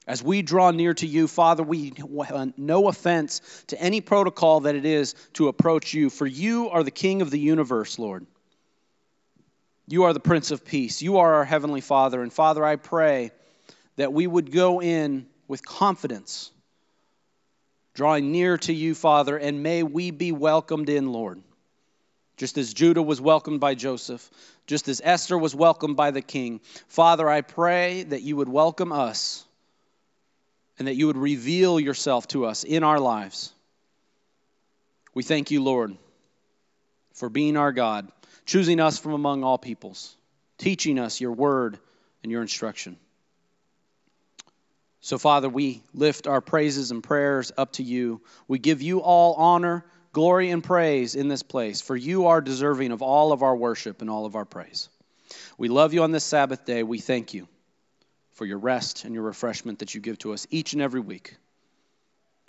[0.07, 4.75] As we draw near to you, Father, we uh, no offense to any protocol that
[4.75, 8.25] it is to approach you, for you are the King of the universe, Lord.
[9.85, 11.01] You are the Prince of Peace.
[11.01, 12.21] You are our Heavenly Father.
[12.21, 13.31] And Father, I pray
[13.97, 16.51] that we would go in with confidence,
[17.93, 21.41] drawing near to you, Father, and may we be welcomed in, Lord.
[22.37, 24.29] Just as Judah was welcomed by Joseph,
[24.67, 26.61] just as Esther was welcomed by the king.
[26.87, 29.46] Father, I pray that you would welcome us
[30.77, 33.51] and that you would reveal yourself to us in our lives.
[35.13, 35.97] We thank you, Lord,
[37.13, 38.07] for being our God,
[38.45, 40.15] choosing us from among all peoples,
[40.57, 41.79] teaching us your word
[42.21, 42.97] and your instruction.
[45.01, 48.21] So, Father, we lift our praises and prayers up to you.
[48.47, 52.91] We give you all honor, glory, and praise in this place, for you are deserving
[52.91, 54.89] of all of our worship and all of our praise.
[55.57, 56.83] We love you on this Sabbath day.
[56.83, 57.47] We thank you
[58.37, 61.35] for your rest and your refreshment that you give to us each and every week.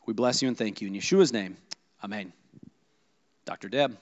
[0.07, 0.89] We bless you and thank you.
[0.89, 1.57] In Yeshua's name,
[2.05, 2.35] amen.
[3.47, 3.71] Dr.
[3.71, 3.97] Deb.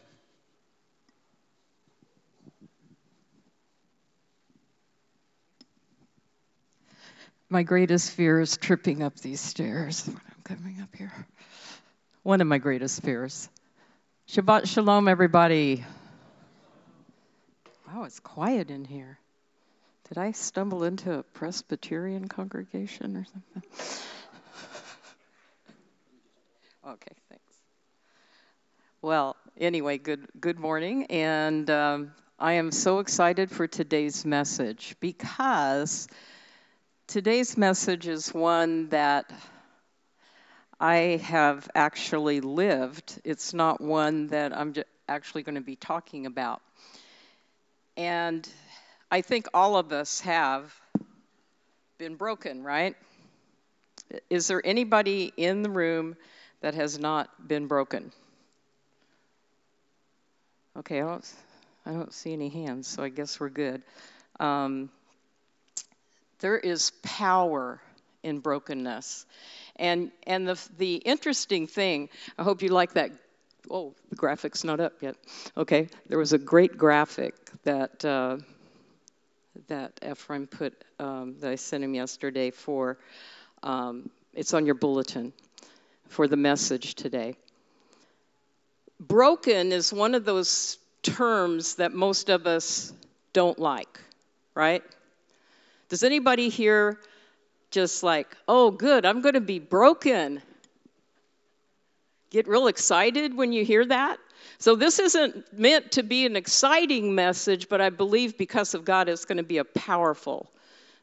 [7.48, 11.12] My greatest fear is tripping up these stairs when I'm coming up here.
[12.24, 13.48] One of my greatest fears.
[14.28, 15.84] Shabbat Shalom, everybody.
[17.86, 19.20] Wow, it's quiet in here.
[20.08, 23.62] Did I stumble into a Presbyterian congregation or something?
[26.88, 27.54] okay, thanks.
[29.02, 36.08] Well, anyway, good good morning, and um, I am so excited for today's message because
[37.08, 39.32] Today's message is one that
[40.80, 43.20] I have actually lived.
[43.22, 44.74] It's not one that I'm
[45.08, 46.62] actually going to be talking about.
[47.96, 48.46] And
[49.10, 50.74] I think all of us have
[51.98, 52.96] been broken, right?
[54.28, 56.16] Is there anybody in the room
[56.60, 58.10] that has not been broken?
[60.76, 61.34] Okay, I don't,
[61.86, 63.82] I don't see any hands, so I guess we're good.
[64.40, 64.90] Um,
[66.40, 67.80] there is power
[68.22, 69.24] in brokenness.
[69.76, 73.12] And, and the, the interesting thing, I hope you like that.
[73.70, 75.16] Oh, the graphic's not up yet.
[75.56, 78.38] Okay, there was a great graphic that, uh,
[79.68, 82.98] that Ephraim put, um, that I sent him yesterday for,
[83.62, 85.32] um, it's on your bulletin
[86.08, 87.36] for the message today.
[89.00, 92.92] Broken is one of those terms that most of us
[93.32, 94.00] don't like,
[94.54, 94.82] right?
[95.88, 96.98] Does anybody here
[97.70, 100.42] just like, oh, good, I'm going to be broken?
[102.30, 104.18] Get real excited when you hear that?
[104.58, 109.08] So, this isn't meant to be an exciting message, but I believe because of God,
[109.08, 110.50] it's going to be a powerful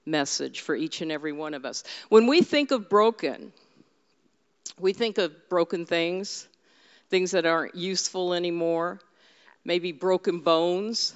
[0.05, 1.84] message for each and every one of us.
[2.09, 3.53] When we think of broken,
[4.79, 6.47] we think of broken things,
[7.09, 8.99] things that aren't useful anymore,
[9.63, 11.13] maybe broken bones,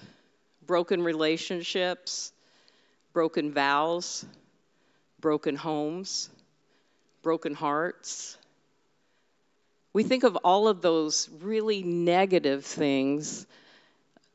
[0.66, 2.32] broken relationships,
[3.14, 4.26] broken vows,
[5.20, 6.30] broken homes,
[7.24, 8.38] broken hearts.
[9.98, 13.48] We think of all of those really negative things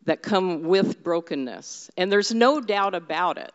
[0.06, 1.88] that come with brokenness.
[1.96, 3.54] And there's no doubt about it.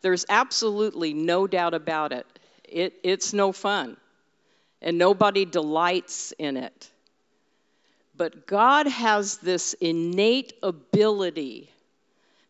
[0.00, 2.26] There's absolutely no doubt about it.
[2.64, 3.96] it it's no fun,
[4.80, 6.90] and nobody delights in it.
[8.16, 11.70] But God has this innate ability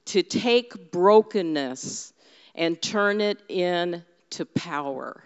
[0.07, 2.15] to take brokenness
[2.55, 5.23] and turn it into power.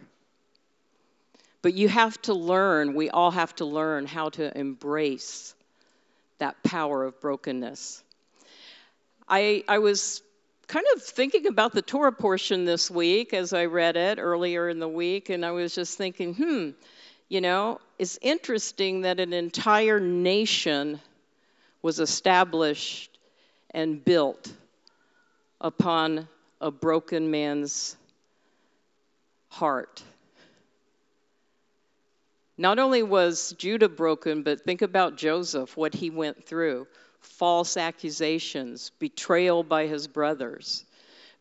[1.66, 5.52] But you have to learn, we all have to learn how to embrace
[6.38, 8.04] that power of brokenness.
[9.28, 10.22] I, I was
[10.68, 14.78] kind of thinking about the Torah portion this week as I read it earlier in
[14.78, 16.70] the week, and I was just thinking, hmm,
[17.28, 21.00] you know, it's interesting that an entire nation
[21.82, 23.18] was established
[23.72, 24.52] and built
[25.60, 26.28] upon
[26.60, 27.96] a broken man's
[29.48, 30.04] heart.
[32.58, 36.86] Not only was Judah broken, but think about Joseph, what he went through
[37.20, 40.84] false accusations, betrayal by his brothers,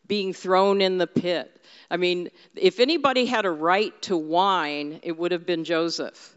[0.06, 1.64] being thrown in the pit.
[1.90, 6.34] I mean, if anybody had a right to whine, it would have been Joseph.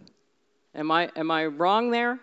[0.75, 2.19] Am I, am I wrong there?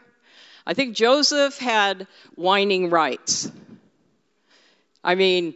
[0.66, 3.50] I think Joseph had whining rights.
[5.04, 5.54] I mean,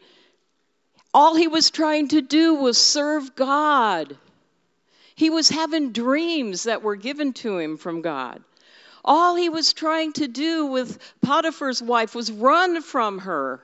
[1.14, 4.16] all he was trying to do was serve God.
[5.20, 8.42] He was having dreams that were given to him from God.
[9.04, 13.60] All he was trying to do with Potiphar's wife was run from her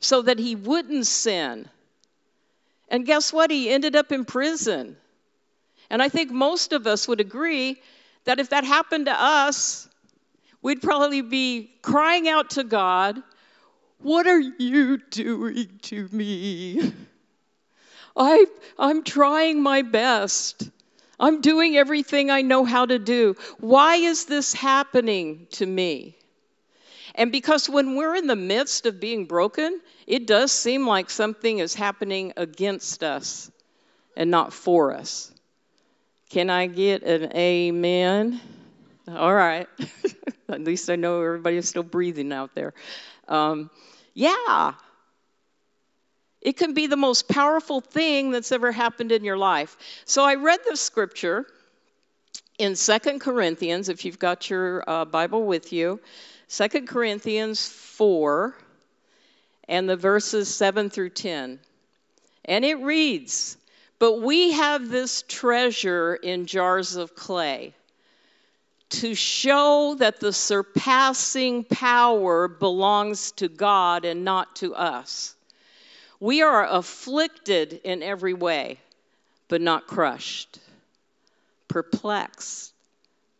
[0.00, 1.66] so that he wouldn't sin.
[2.88, 3.50] And guess what?
[3.50, 4.98] He ended up in prison.
[5.88, 7.80] And I think most of us would agree
[8.24, 9.88] that if that happened to us,
[10.60, 13.22] we'd probably be crying out to God
[14.02, 16.92] what are you doing to me?
[18.14, 18.44] I,
[18.78, 20.68] I'm trying my best.
[21.18, 23.36] I'm doing everything I know how to do.
[23.58, 26.16] Why is this happening to me?
[27.14, 31.58] And because when we're in the midst of being broken, it does seem like something
[31.58, 33.50] is happening against us
[34.16, 35.30] and not for us.
[36.30, 38.40] Can I get an amen?
[39.06, 39.68] All right.
[40.48, 42.72] At least I know everybody is still breathing out there.
[43.28, 43.70] Um,
[44.14, 44.72] yeah.
[46.42, 49.76] It can be the most powerful thing that's ever happened in your life.
[50.04, 51.46] So I read the scripture
[52.58, 56.00] in Second Corinthians, if you've got your uh, Bible with you,
[56.48, 58.54] Second Corinthians 4,
[59.68, 61.60] and the verses 7 through 10.
[62.44, 63.56] And it reads,
[63.98, 67.72] But we have this treasure in jars of clay
[68.90, 75.34] to show that the surpassing power belongs to God and not to us.
[76.22, 78.78] We are afflicted in every way,
[79.48, 80.60] but not crushed,
[81.66, 82.72] perplexed,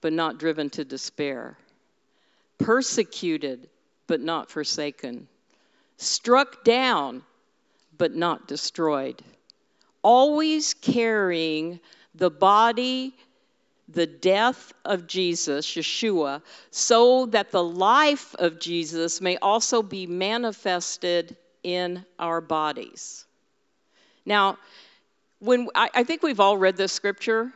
[0.00, 1.56] but not driven to despair,
[2.58, 3.68] persecuted,
[4.08, 5.28] but not forsaken,
[5.96, 7.22] struck down,
[7.98, 9.22] but not destroyed,
[10.02, 11.78] always carrying
[12.16, 13.14] the body
[13.88, 21.36] the death of Jesus, Yeshua, so that the life of Jesus may also be manifested
[21.62, 23.24] in our bodies.
[24.24, 24.58] Now,
[25.40, 27.52] when I, I think we've all read this scripture,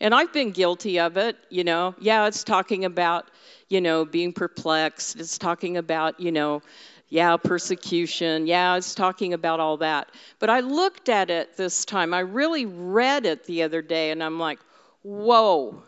[0.00, 1.94] and I've been guilty of it, you know.
[2.00, 3.30] Yeah, it's talking about,
[3.68, 5.18] you know, being perplexed.
[5.18, 6.62] It's talking about, you know,
[7.08, 8.46] yeah, persecution.
[8.46, 10.10] Yeah, it's talking about all that.
[10.38, 12.12] But I looked at it this time.
[12.14, 14.58] I really read it the other day, and I'm like,
[15.02, 15.82] whoa,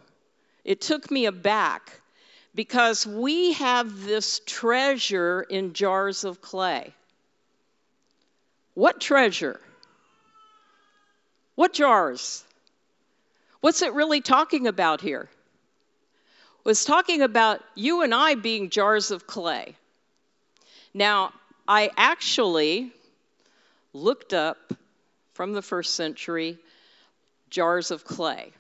[0.65, 2.01] it took me aback
[2.55, 6.95] because we have this treasure in jars of clay.
[8.75, 9.61] What treasure?
[11.55, 12.45] What jars?
[13.61, 15.29] What's it really talking about here?
[16.64, 19.77] Was talking about you and I being jars of clay.
[20.93, 21.33] Now,
[21.68, 22.93] I actually
[23.93, 24.72] looked up
[25.35, 26.59] from the first century
[27.51, 28.53] jars of clay.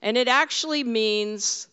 [0.00, 1.66] And it actually means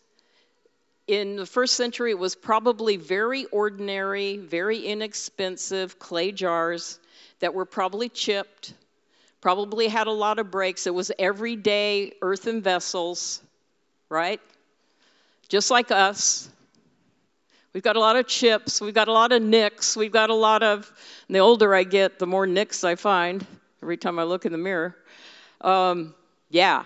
[1.08, 7.00] in the first century, it was probably very ordinary, very inexpensive clay jars
[7.40, 8.74] that were probably chipped,
[9.42, 10.88] probably had a lot of breaks.
[10.88, 13.42] It was everyday earthen vessels,
[14.10, 14.42] right?
[15.48, 16.50] Just like us.
[17.74, 20.34] We've got a lot of chips, we've got a lot of nicks, we've got a
[20.34, 20.90] lot of,
[21.30, 23.46] the older I get, the more nicks I find
[23.84, 24.96] every time I look in the mirror.
[25.60, 26.16] Um,
[26.50, 26.86] yeah,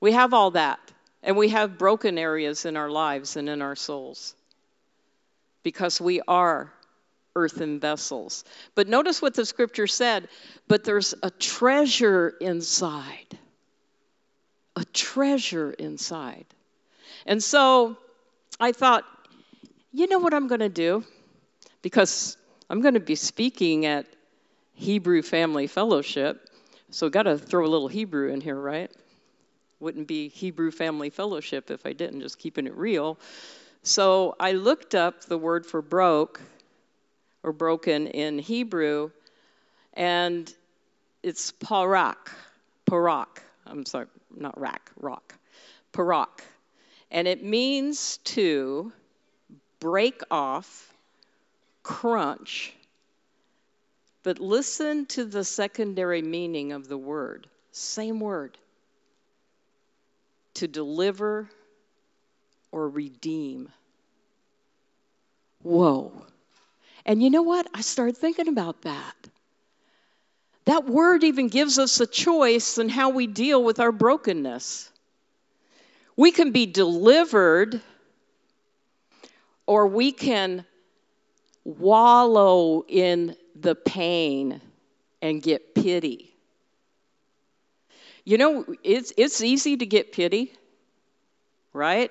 [0.00, 0.91] we have all that.
[1.22, 4.34] And we have broken areas in our lives and in our souls
[5.62, 6.72] because we are
[7.34, 8.44] earthen vessels.
[8.74, 10.28] But notice what the scripture said
[10.68, 13.38] but there's a treasure inside.
[14.76, 16.46] A treasure inside.
[17.26, 17.96] And so
[18.58, 19.04] I thought,
[19.92, 21.04] you know what I'm going to do?
[21.82, 22.36] Because
[22.70, 24.06] I'm going to be speaking at
[24.74, 26.48] Hebrew Family Fellowship.
[26.90, 28.90] So got to throw a little Hebrew in here, right?
[29.82, 33.18] Wouldn't be Hebrew Family Fellowship if I didn't, just keeping it real.
[33.82, 36.40] So I looked up the word for broke
[37.42, 39.10] or broken in Hebrew,
[39.94, 40.52] and
[41.24, 42.30] it's parak.
[42.88, 43.42] Parak.
[43.66, 45.34] I'm sorry, not rack, rock.
[45.92, 46.42] Parak.
[47.10, 48.92] And it means to
[49.80, 50.94] break off,
[51.82, 52.72] crunch.
[54.22, 57.48] But listen to the secondary meaning of the word.
[57.72, 58.56] Same word
[60.54, 61.48] to deliver
[62.70, 63.68] or redeem.
[65.62, 66.12] Whoa.
[67.04, 67.68] And you know what?
[67.74, 69.14] I started thinking about that.
[70.64, 74.90] That word even gives us a choice in how we deal with our brokenness.
[76.16, 77.80] We can be delivered,
[79.66, 80.64] or we can
[81.64, 84.60] wallow in the pain
[85.20, 86.31] and get pity.
[88.24, 90.52] You know, it's, it's easy to get pity,
[91.72, 92.10] right?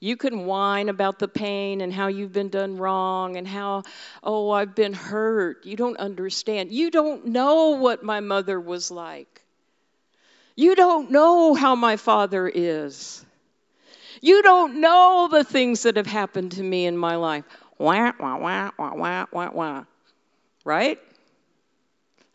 [0.00, 3.82] You can whine about the pain and how you've been done wrong and how,
[4.22, 5.66] oh, I've been hurt.
[5.66, 6.70] You don't understand.
[6.72, 9.42] You don't know what my mother was like.
[10.56, 13.24] You don't know how my father is.
[14.20, 17.44] You don't know the things that have happened to me in my life.
[17.78, 19.84] Wah, wah, wah, wah, wah, wah, wah.
[20.64, 20.98] Right?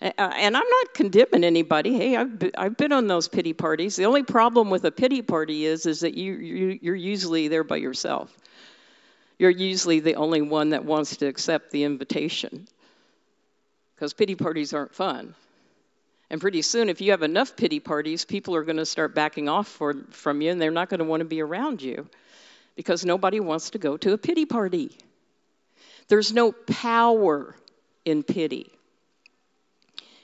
[0.04, 1.93] Uh, and I'm not condemning anybody.
[1.93, 3.95] Hey, I've been, I've been on those pity parties.
[3.95, 7.64] The only problem with a pity party is is that you, you you're usually there
[7.64, 8.36] by yourself.
[9.39, 12.68] You're usually the only one that wants to accept the invitation.
[13.95, 15.36] Because pity parties aren't fun.
[16.30, 19.47] And pretty soon, if you have enough pity parties, people are going to start backing
[19.47, 22.10] off for, from you and they're not going to want to be around you
[22.76, 24.97] because nobody wants to go to a pity party.
[26.08, 27.56] There's no power
[28.04, 28.72] in pity,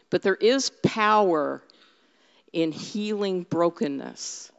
[0.09, 1.61] but there is power
[2.53, 4.51] in healing brokenness.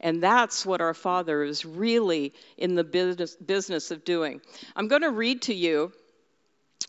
[0.00, 4.40] And that's what our Father is really in the business, business of doing.
[4.74, 5.92] I'm going to read to you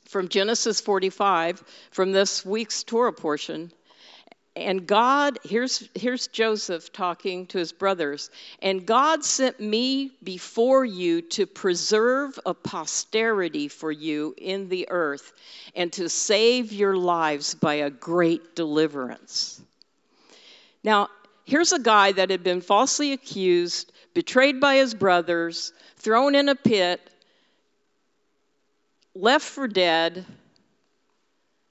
[0.06, 3.72] from Genesis 45 from this week's Torah portion.
[4.56, 8.30] And God, here's, here's Joseph talking to his brothers.
[8.62, 15.34] And God sent me before you to preserve a posterity for you in the earth
[15.76, 19.60] and to save your lives by a great deliverance.
[20.84, 21.10] Now,
[21.46, 26.56] here's a guy that had been falsely accused, betrayed by his brothers, thrown in a
[26.56, 27.02] pit,
[29.16, 30.26] left for dead,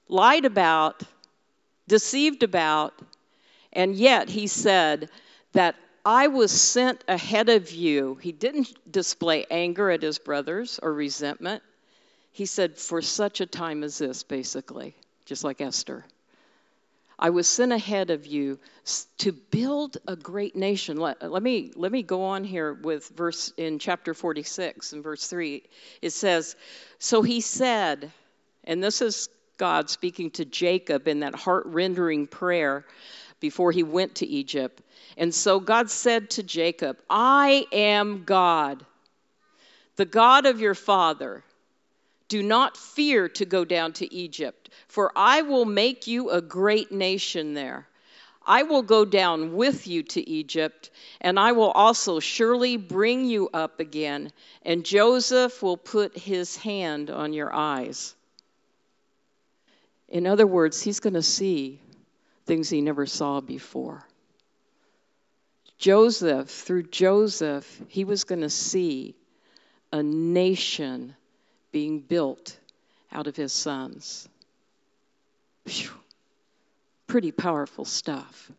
[0.08, 1.02] lied about,
[1.92, 2.94] deceived about,
[3.70, 5.10] and yet he said
[5.52, 5.74] that
[6.06, 8.14] I was sent ahead of you.
[8.14, 11.62] He didn't display anger at his brothers or resentment.
[12.32, 14.94] He said, for such a time as this, basically,
[15.26, 16.06] just like Esther.
[17.18, 18.58] I was sent ahead of you
[19.18, 20.96] to build a great nation.
[20.96, 25.26] Let, let, me, let me go on here with verse in chapter 46 and verse
[25.26, 25.62] 3.
[26.00, 26.56] It says,
[26.98, 28.10] So he said,
[28.64, 29.28] and this is
[29.62, 32.84] God speaking to Jacob in that heart rendering prayer
[33.38, 34.82] before he went to Egypt.
[35.16, 38.84] And so God said to Jacob, I am God,
[39.94, 41.44] the God of your father.
[42.26, 46.90] Do not fear to go down to Egypt, for I will make you a great
[46.90, 47.86] nation there.
[48.44, 50.90] I will go down with you to Egypt,
[51.20, 54.32] and I will also surely bring you up again,
[54.64, 58.16] and Joseph will put his hand on your eyes.
[60.12, 61.80] In other words, he's going to see
[62.44, 64.06] things he never saw before.
[65.78, 69.16] Joseph, through Joseph, he was going to see
[69.90, 71.16] a nation
[71.72, 72.58] being built
[73.10, 74.28] out of his sons.
[75.64, 75.90] Whew.
[77.06, 78.52] Pretty powerful stuff.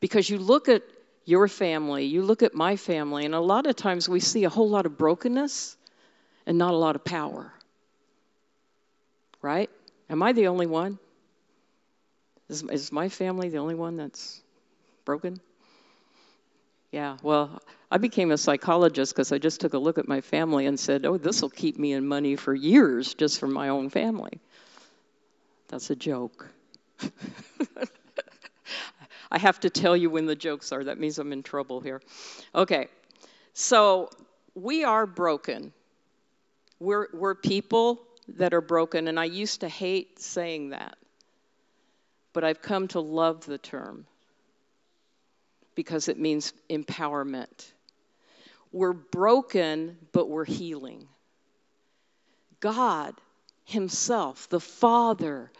[0.00, 0.82] Because you look at
[1.26, 4.50] your family, you look at my family, and a lot of times we see a
[4.50, 5.76] whole lot of brokenness
[6.46, 7.52] and not a lot of power.
[9.42, 9.68] Right?
[10.08, 10.98] Am I the only one?
[12.48, 14.40] Is, is my family the only one that's
[15.04, 15.40] broken?
[16.92, 20.66] Yeah, well, I became a psychologist because I just took a look at my family
[20.66, 23.90] and said, oh, this will keep me in money for years just from my own
[23.90, 24.40] family.
[25.68, 26.48] That's a joke.
[29.30, 30.84] I have to tell you when the jokes are.
[30.84, 32.00] That means I'm in trouble here.
[32.54, 32.86] Okay,
[33.52, 34.08] so
[34.54, 35.72] we are broken.
[36.78, 40.96] We're, we're people that are broken, and I used to hate saying that,
[42.32, 44.06] but I've come to love the term
[45.74, 47.72] because it means empowerment.
[48.72, 51.06] We're broken, but we're healing.
[52.60, 53.14] God
[53.64, 55.50] Himself, the Father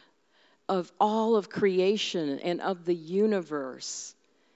[0.68, 4.14] of all of creation and of the universe,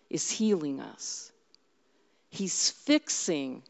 [0.09, 1.31] is healing us.
[2.31, 3.63] He's fixing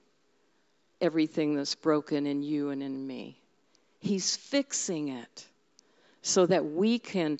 [1.00, 3.39] everything that's broken in you and in me.
[4.00, 5.46] He's fixing it
[6.22, 7.38] so that we can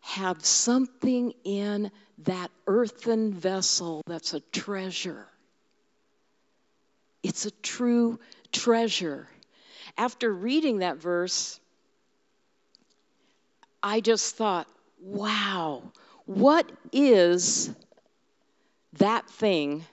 [0.00, 5.26] have something in that earthen vessel that's a treasure.
[7.22, 8.18] It's a true
[8.52, 9.28] treasure.
[9.96, 11.58] After reading that verse,
[13.82, 14.66] I just thought,
[15.00, 15.82] wow,
[16.26, 17.70] what is
[18.94, 19.84] that thing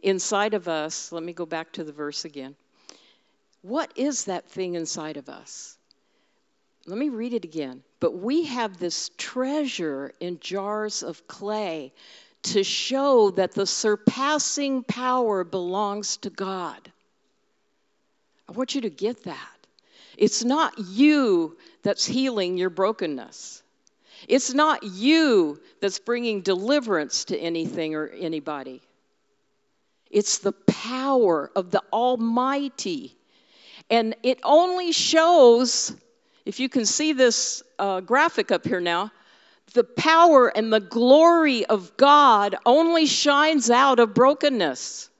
[0.00, 1.12] inside of us?
[1.12, 2.56] Let me go back to the verse again.
[3.62, 5.76] What is that thing inside of us?
[6.86, 7.82] Let me read it again.
[8.00, 11.92] But we have this treasure in jars of clay
[12.42, 16.92] to show that the surpassing power belongs to God.
[18.48, 19.66] I want you to get that.
[20.18, 23.62] It's not you that's healing your brokenness.
[24.28, 28.82] It's not you that's bringing deliverance to anything or anybody.
[30.10, 33.16] It's the power of the Almighty.
[33.92, 35.94] And it only shows
[36.46, 39.12] if you can see this uh, graphic up here now,
[39.74, 45.10] the power and the glory of God only shines out of brokenness.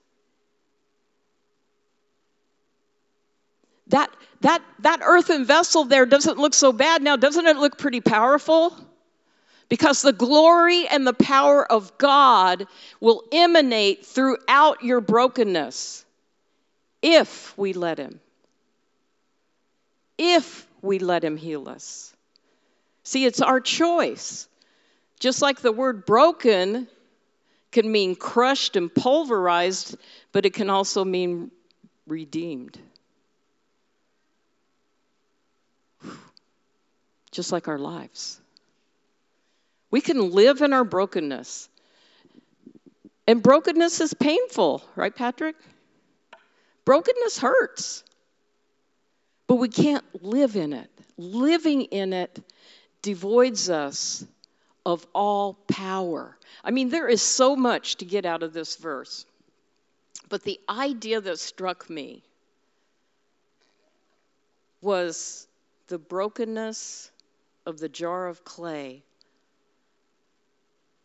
[3.88, 4.10] That,
[4.40, 7.16] that, that earthen vessel there doesn't look so bad now.
[7.16, 8.74] Doesn't it look pretty powerful?
[9.68, 12.66] Because the glory and the power of God
[13.00, 16.06] will emanate throughout your brokenness
[17.02, 18.18] if we let Him.
[20.18, 22.14] If we let Him heal us.
[23.04, 24.48] See, it's our choice.
[25.18, 26.88] Just like the word broken
[27.70, 29.96] can mean crushed and pulverized,
[30.32, 31.50] but it can also mean
[32.06, 32.78] redeemed.
[37.30, 38.40] Just like our lives.
[39.90, 41.68] We can live in our brokenness.
[43.26, 45.56] And brokenness is painful, right, Patrick?
[46.84, 48.04] Brokenness hurts.
[49.52, 50.88] But we can't live in it.
[51.18, 52.42] Living in it
[53.02, 54.24] devoids us
[54.86, 56.38] of all power.
[56.64, 59.26] I mean, there is so much to get out of this verse.
[60.30, 62.22] But the idea that struck me
[64.80, 65.46] was
[65.88, 67.10] the brokenness
[67.66, 69.02] of the jar of clay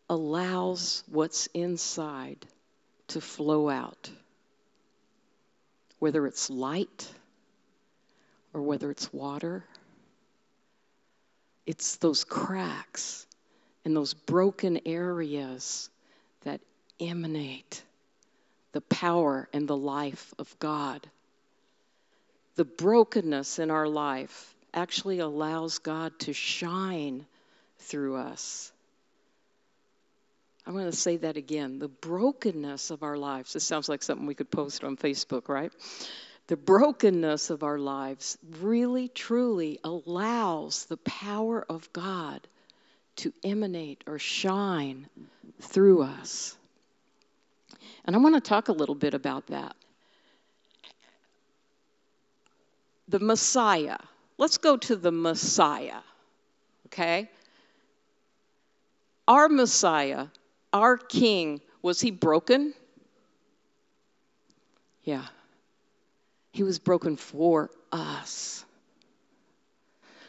[0.10, 2.46] allows what's inside
[3.10, 4.10] to flow out,
[6.00, 7.12] whether it's light
[8.54, 9.64] or whether it's water.
[11.66, 13.26] It's those cracks
[13.84, 15.90] and those broken areas
[16.42, 16.62] that
[17.00, 17.84] emanate
[18.72, 21.08] the power and the life of God.
[22.56, 27.26] The brokenness in our life actually allows God to shine
[27.80, 28.72] through us.
[30.66, 31.80] I'm going to say that again.
[31.80, 33.54] The brokenness of our lives.
[33.54, 35.72] This sounds like something we could post on Facebook, right?
[36.48, 42.48] The brokenness of our lives really, truly allows the power of God
[43.18, 45.10] to emanate or shine
[45.62, 46.56] through us.
[48.06, 49.76] And I want to talk a little bit about that.
[53.10, 53.98] The Messiah.
[54.38, 56.00] Let's go to the Messiah,
[56.88, 57.30] okay?
[59.28, 60.28] Our Messiah,
[60.72, 62.74] our King, was he broken?
[65.04, 65.26] Yeah.
[66.58, 68.66] He was broken for us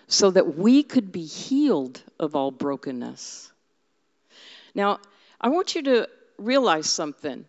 [0.09, 3.50] so that we could be healed of all brokenness.
[4.74, 4.98] Now,
[5.40, 6.06] I want you to
[6.36, 7.46] realize something.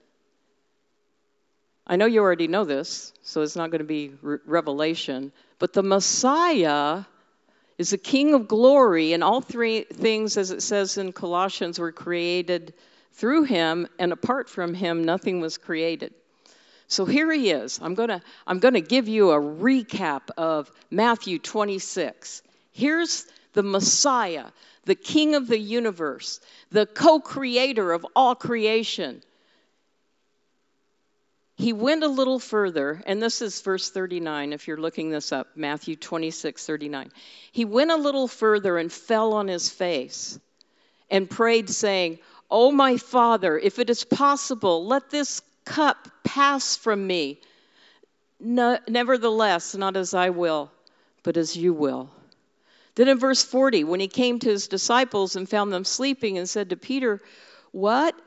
[1.85, 5.73] I know you already know this, so it's not going to be re- revelation, but
[5.73, 7.03] the Messiah
[7.77, 11.91] is the King of glory, and all three things, as it says in Colossians, were
[11.91, 12.73] created
[13.11, 16.13] through him, and apart from him, nothing was created.
[16.89, 17.79] So here he is.
[17.81, 22.41] I'm going to I'm going to give you a recap of Matthew 26.
[22.71, 24.47] Here's the Messiah,
[24.85, 26.41] the King of the universe,
[26.71, 29.21] the co creator of all creation.
[31.57, 35.49] He went a little further, and this is verse 39, if you're looking this up,
[35.55, 37.11] Matthew 26, 39.
[37.51, 40.39] He went a little further and fell on his face
[41.11, 47.05] and prayed, saying, Oh, my Father, if it is possible, let this cup pass from
[47.05, 47.39] me.
[48.39, 50.71] No, nevertheless, not as I will,
[51.21, 52.09] but as you will.
[52.95, 56.49] Then in verse 40, when he came to his disciples and found them sleeping and
[56.49, 57.21] said to Peter,
[57.71, 58.19] What?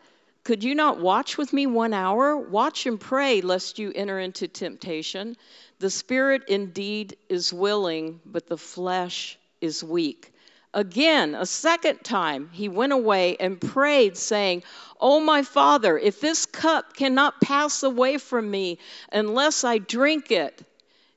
[0.44, 2.36] Could you not watch with me one hour?
[2.36, 5.36] Watch and pray, lest you enter into temptation.
[5.78, 10.31] The spirit indeed is willing, but the flesh is weak.
[10.74, 14.62] Again, a second time, he went away and prayed, saying,
[15.00, 18.78] Oh, my Father, if this cup cannot pass away from me
[19.12, 20.62] unless I drink it,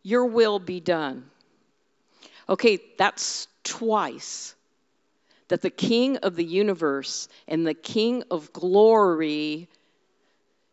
[0.04, 1.30] your will be done.
[2.50, 4.56] Okay, that's twice
[5.48, 9.70] that the King of the universe and the King of glory,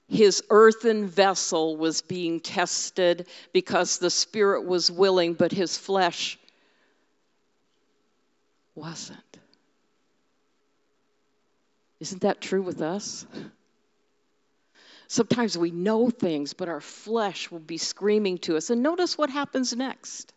[0.09, 6.39] his earthen vessel was being tested because the spirit was willing, but his flesh
[8.75, 9.19] wasn't.
[12.01, 13.27] Isn't that true with us?
[15.07, 18.71] Sometimes we know things, but our flesh will be screaming to us.
[18.71, 20.33] And notice what happens next.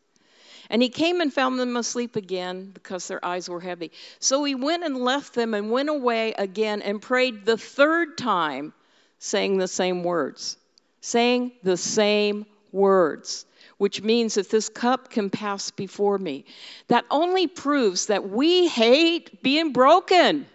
[0.70, 3.92] And he came and found them asleep again because their eyes were heavy.
[4.20, 8.74] So he went and left them and went away again and prayed the third time,
[9.20, 10.58] saying the same words.
[11.02, 13.46] Saying the same words,
[13.78, 16.46] which means that this cup can pass before me.
[16.88, 20.46] That only proves that we hate being broken.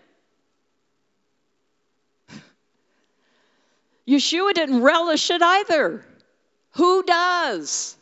[4.09, 6.05] Yeshua didn't relish it either.
[6.73, 7.97] Who does?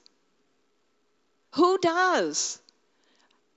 [1.53, 2.61] Who does?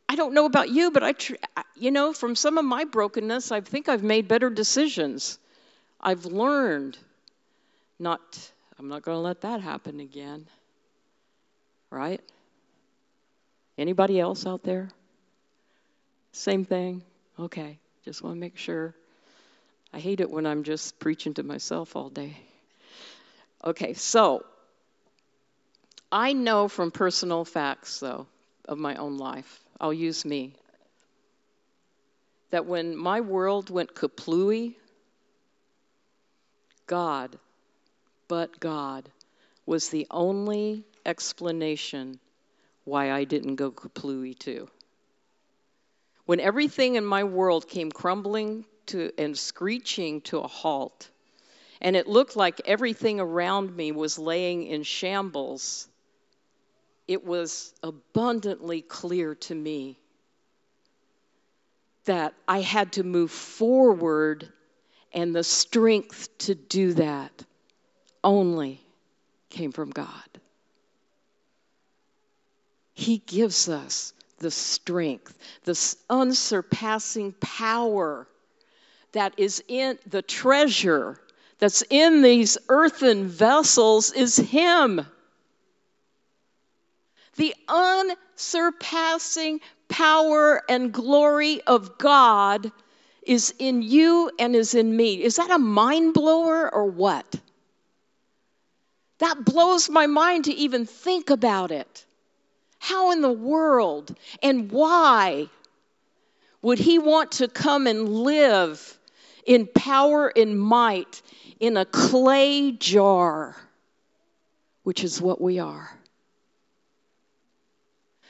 [0.09, 1.35] I don't know about you, but I, tr-
[1.75, 5.37] you know, from some of my brokenness, I think I've made better decisions.
[6.01, 6.97] I've learned
[7.99, 8.19] not,
[8.79, 10.47] I'm not going to let that happen again.
[11.91, 12.21] Right?
[13.77, 14.89] Anybody else out there?
[16.31, 17.03] Same thing?
[17.37, 18.95] Okay, just want to make sure.
[19.93, 22.37] I hate it when I'm just preaching to myself all day.
[23.63, 24.45] Okay, so
[26.11, 28.25] I know from personal facts, though,
[28.67, 30.53] of my own life, I'll use me,
[32.51, 34.75] that when my world went kaplooey,
[36.87, 37.37] God,
[38.27, 39.09] but God,
[39.65, 42.19] was the only explanation
[42.83, 44.69] why I didn't go kaplooey too.
[46.25, 51.09] When everything in my world came crumbling to and screeching to a halt,
[51.81, 55.87] and it looked like everything around me was laying in shambles,
[57.07, 59.97] it was abundantly clear to me
[62.05, 64.47] that I had to move forward,
[65.13, 67.43] and the strength to do that
[68.23, 68.81] only
[69.49, 70.30] came from God.
[73.01, 78.27] He gives us the strength, the unsurpassing power
[79.13, 81.19] that is in the treasure
[81.57, 85.03] that's in these earthen vessels is Him.
[87.37, 92.71] The unsurpassing power and glory of God
[93.23, 95.23] is in you and is in me.
[95.23, 97.25] Is that a mind blower or what?
[99.17, 102.05] That blows my mind to even think about it.
[102.83, 105.49] How in the world and why
[106.63, 108.97] would he want to come and live
[109.45, 111.21] in power and might
[111.59, 113.55] in a clay jar,
[114.81, 115.95] which is what we are?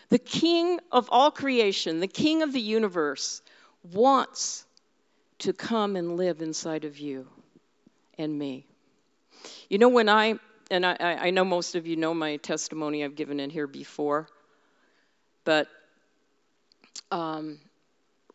[0.09, 3.41] The king of all creation, the king of the universe,
[3.93, 4.65] wants
[5.39, 7.25] to come and live inside of you
[8.17, 8.65] and me.
[9.69, 13.15] You know, when I, and I, I know most of you know my testimony, I've
[13.15, 14.27] given it here before,
[15.43, 15.67] but
[17.11, 17.59] um,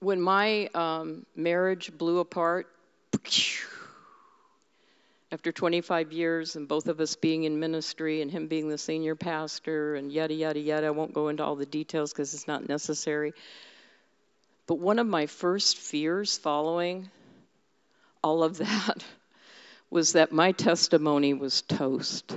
[0.00, 2.68] when my um, marriage blew apart,
[5.32, 9.14] after 25 years and both of us being in ministry and him being the senior
[9.14, 10.86] pastor and yada, yada, yada.
[10.86, 13.32] I won't go into all the details because it's not necessary.
[14.66, 17.10] But one of my first fears following
[18.22, 19.04] all of that
[19.90, 22.36] was that my testimony was toast.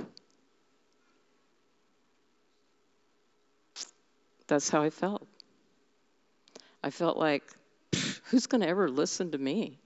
[4.50, 5.28] That's how I felt.
[6.82, 7.44] I felt like,
[8.24, 9.78] who's going to ever listen to me?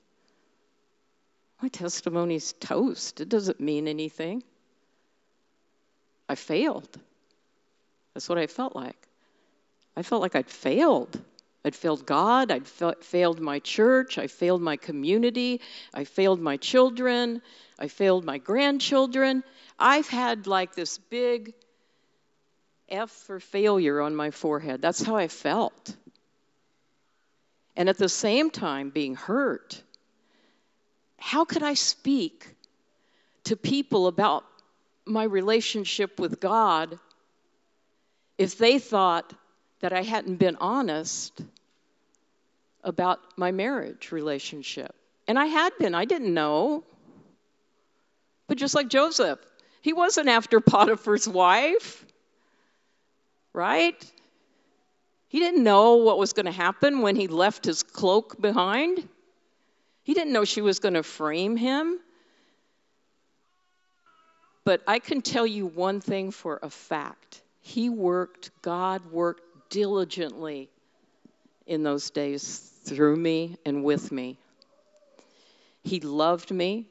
[1.60, 3.20] My testimony's toast.
[3.20, 4.42] It doesn't mean anything.
[6.30, 6.88] I failed.
[8.14, 8.96] That's what I felt like.
[9.98, 11.20] I felt like I'd failed.
[11.62, 12.50] I'd failed God.
[12.50, 14.16] I'd fa- failed my church.
[14.16, 15.60] I failed my community.
[15.92, 17.42] I failed my children.
[17.78, 19.44] I failed my grandchildren.
[19.78, 21.52] I've had like this big
[22.94, 24.80] F for failure on my forehead.
[24.80, 25.94] That's how I felt.
[27.76, 29.82] And at the same time, being hurt
[31.24, 32.46] how could I speak
[33.44, 34.44] to people about
[35.06, 36.98] my relationship with God
[38.36, 39.32] if they thought
[39.80, 41.40] that I hadn't been honest
[42.82, 44.94] about my marriage relationship?
[45.26, 46.84] And I had been, I didn't know.
[48.46, 49.38] But just like Joseph,
[49.80, 52.04] he wasn't after Potiphar's wife,
[53.54, 53.96] right?
[55.28, 59.08] He didn't know what was going to happen when he left his cloak behind.
[60.02, 61.98] He didn't know she was going to frame him.
[64.64, 70.68] But I can tell you one thing for a fact he worked, God worked diligently
[71.66, 74.36] in those days through me and with me.
[75.82, 76.86] He loved me.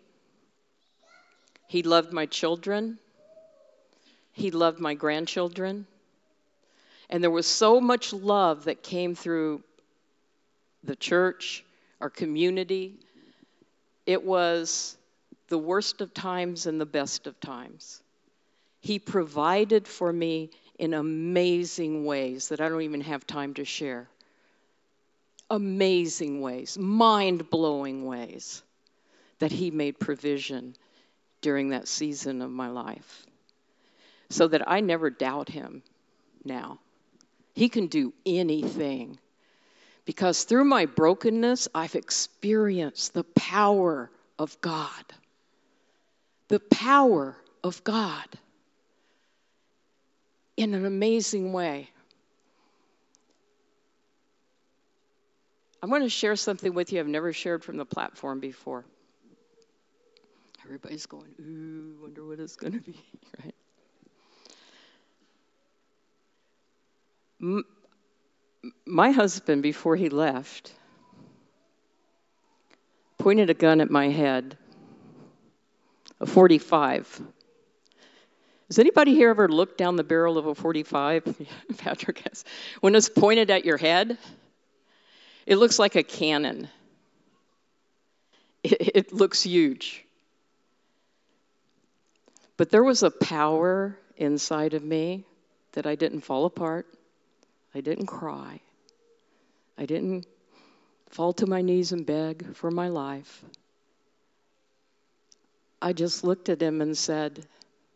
[1.68, 2.98] He loved my children.
[4.32, 5.86] He loved my grandchildren.
[7.10, 9.64] And there was so much love that came through
[10.84, 11.64] the church,
[12.02, 12.96] our community.
[14.06, 14.98] It was
[15.50, 18.02] the worst of times and the best of times.
[18.80, 24.10] He provided for me in amazing ways that I don't even have time to share.
[25.50, 28.64] Amazing ways, mind blowing ways
[29.40, 30.76] that He made provision
[31.42, 33.26] during that season of my life.
[34.30, 35.84] So that I never doubt Him
[36.44, 36.80] now.
[37.54, 39.20] He can do anything
[40.06, 45.04] because through my brokenness, I've experienced the power of God.
[46.50, 48.28] The power of God
[50.58, 51.90] in an amazing way.
[55.82, 58.86] I'm going to share something with you I've never shared from the platform before.
[60.64, 62.96] Everybody's going, ooh, wonder what it's going to be,
[63.44, 63.54] right?
[68.86, 70.74] My husband, before he left,
[73.18, 74.58] pointed a gun at my head,
[76.20, 77.22] a 45.
[78.68, 81.48] Has anybody here ever looked down the barrel of a 45?
[81.78, 82.46] Patrick has.
[82.80, 84.18] When it's pointed at your head?
[85.46, 86.70] It looks like a cannon.
[88.64, 90.06] It, it looks huge.
[92.56, 95.26] But there was a power inside of me
[95.74, 96.88] that I didn't fall apart.
[97.76, 98.60] I didn't cry.
[99.78, 100.26] I didn't
[101.10, 103.44] fall to my knees and beg for my life.
[105.82, 107.46] I just looked at him and said,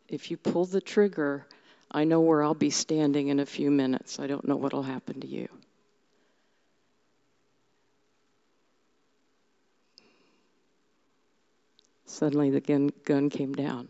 [0.10, 1.46] If you pull the trigger,
[1.90, 4.20] I know where I'll be standing in a few minutes.
[4.20, 5.48] I don't know what'll happen to you.
[12.06, 13.88] Suddenly, the gun, gun came down.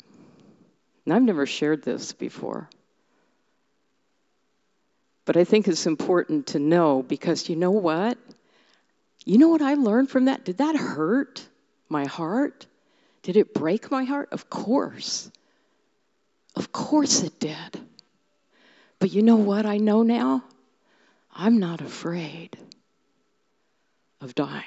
[1.05, 2.69] And I've never shared this before.
[5.27, 8.17] But I think it's important to know because you know what?
[9.25, 10.45] You know what I learned from that?
[10.45, 11.45] Did that hurt
[11.89, 12.65] my heart?
[13.23, 14.29] Did it break my heart?
[14.31, 15.29] Of course.
[16.55, 17.81] Of course it did.
[18.99, 20.45] But you know what I know now?
[21.35, 22.57] I'm not afraid
[24.21, 24.63] of dying.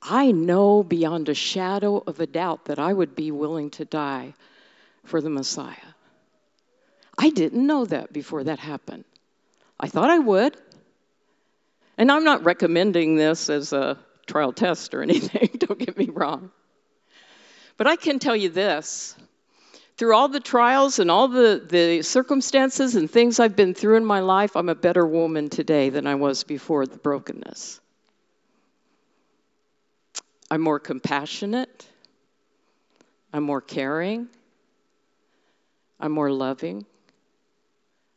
[0.00, 4.34] I know beyond a shadow of a doubt that I would be willing to die
[5.02, 5.91] for the Messiah.
[7.18, 9.04] I didn't know that before that happened.
[9.78, 10.56] I thought I would.
[11.98, 16.50] And I'm not recommending this as a trial test or anything, don't get me wrong.
[17.76, 19.16] But I can tell you this
[19.96, 24.04] through all the trials and all the, the circumstances and things I've been through in
[24.04, 27.80] my life, I'm a better woman today than I was before the brokenness.
[30.50, 31.86] I'm more compassionate.
[33.32, 34.28] I'm more caring.
[36.00, 36.84] I'm more loving.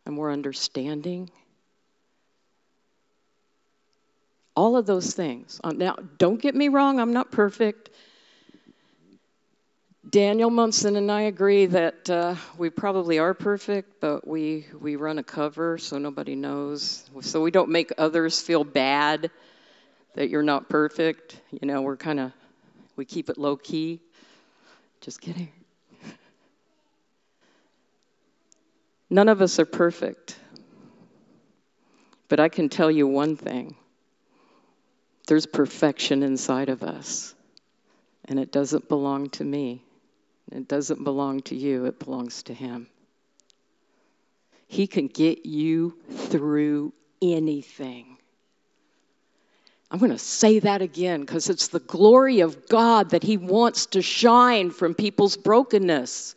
[0.05, 1.29] I'm more understanding.
[4.55, 5.59] All of those things.
[5.63, 7.89] Uh, now, don't get me wrong, I'm not perfect.
[10.07, 15.17] Daniel Munson and I agree that uh, we probably are perfect, but we, we run
[15.17, 17.09] a cover so nobody knows.
[17.21, 19.31] So we don't make others feel bad
[20.13, 21.41] that you're not perfect.
[21.51, 22.31] You know, we're kind of,
[22.95, 23.99] we keep it low key.
[25.01, 25.51] Just kidding.
[29.15, 30.37] None of us are perfect.
[32.27, 33.77] But I can tell you one thing
[35.27, 37.33] there's perfection inside of us,
[38.25, 39.81] and it doesn't belong to me.
[40.51, 42.87] It doesn't belong to you, it belongs to Him.
[44.67, 48.17] He can get you through anything.
[49.89, 53.85] I'm going to say that again because it's the glory of God that He wants
[53.87, 56.35] to shine from people's brokenness.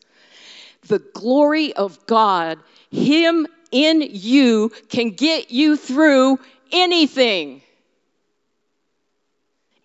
[0.89, 2.59] The glory of God,
[2.90, 6.39] Him in you, can get you through
[6.73, 7.62] anything.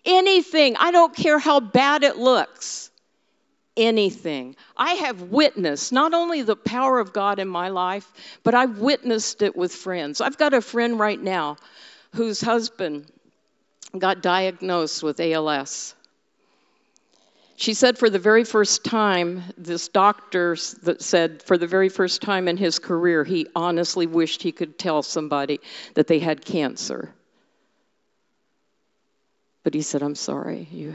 [0.04, 0.76] Anything.
[0.76, 2.90] I don't care how bad it looks.
[3.76, 4.56] Anything.
[4.76, 8.10] I have witnessed not only the power of God in my life,
[8.42, 10.20] but I've witnessed it with friends.
[10.20, 11.56] I've got a friend right now
[12.14, 13.06] whose husband
[13.98, 15.94] got diagnosed with ALS.
[17.56, 22.48] She said for the very first time, this doctor said for the very first time
[22.48, 25.60] in his career, he honestly wished he could tell somebody
[25.94, 27.14] that they had cancer.
[29.62, 30.94] But he said, I'm sorry, you,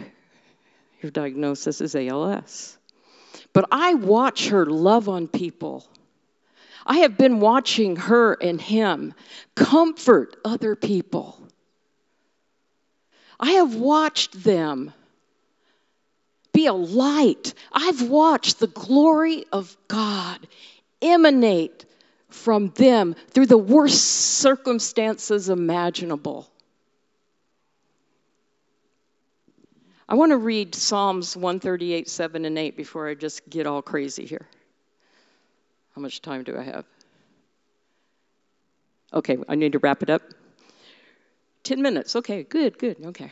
[1.02, 2.78] your diagnosis is ALS.
[3.54, 5.88] But I watch her love on people.
[6.86, 9.14] I have been watching her and him
[9.56, 11.40] comfort other people.
[13.40, 14.94] I have watched them
[16.60, 17.54] be a light.
[17.72, 20.46] I've watched the glory of God
[21.02, 21.86] emanate
[22.28, 26.50] from them through the worst circumstances imaginable.
[30.10, 34.26] I want to read Psalms 138, 7 and 8 before I just get all crazy
[34.26, 34.46] here.
[35.96, 36.84] How much time do I have?
[39.14, 40.24] Okay, I need to wrap it up.
[41.64, 42.18] 10 minutes.
[42.18, 42.98] Okay, good, good.
[43.06, 43.32] Okay.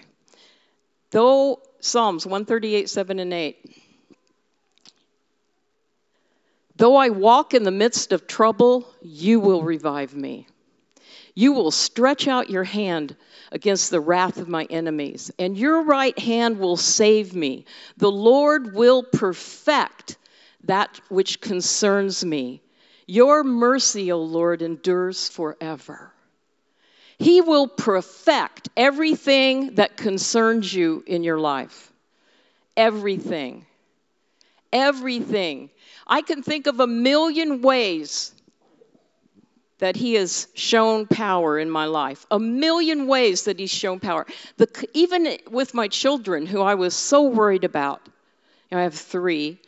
[1.12, 3.84] Though Psalms 138, 7 and 8.
[6.76, 10.48] Though I walk in the midst of trouble, you will revive me.
[11.34, 13.16] You will stretch out your hand
[13.52, 17.66] against the wrath of my enemies, and your right hand will save me.
[17.98, 20.18] The Lord will perfect
[20.64, 22.62] that which concerns me.
[23.06, 26.12] Your mercy, O Lord, endures forever.
[27.20, 31.92] He will perfect everything that concerns you in your life.
[32.76, 33.66] Everything.
[34.72, 35.70] Everything.
[36.06, 38.34] I can think of a million ways
[39.80, 42.26] that he has shown power in my life.
[42.32, 44.26] A million ways that he's shown power.
[44.58, 48.96] The, even with my children, who I was so worried about, you know, I have
[48.96, 49.60] three.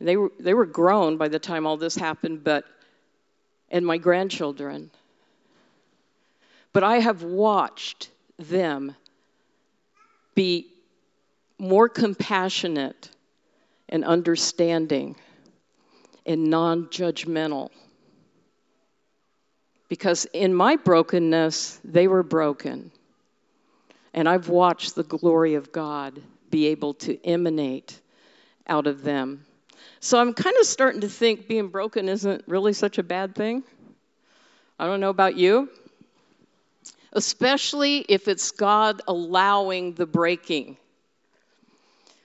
[0.00, 2.64] They were, they were grown by the time all this happened, but,
[3.70, 4.90] and my grandchildren.
[6.72, 8.94] But I have watched them
[10.34, 10.66] be
[11.58, 13.10] more compassionate
[13.88, 15.16] and understanding
[16.24, 17.70] and non judgmental.
[19.88, 22.92] Because in my brokenness, they were broken.
[24.14, 26.20] And I've watched the glory of God
[26.50, 28.00] be able to emanate
[28.66, 29.44] out of them.
[29.98, 33.62] So I'm kind of starting to think being broken isn't really such a bad thing.
[34.78, 35.68] I don't know about you.
[37.12, 40.76] Especially if it's God allowing the breaking,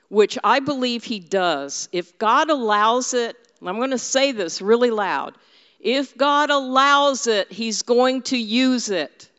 [0.10, 1.90] which I believe He does.
[1.92, 3.36] If God allows it,
[3.66, 5.36] I'm going to say this really loud.
[5.80, 9.30] If God allows it, He's going to use it.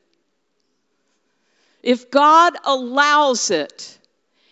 [1.83, 3.99] If God allows it,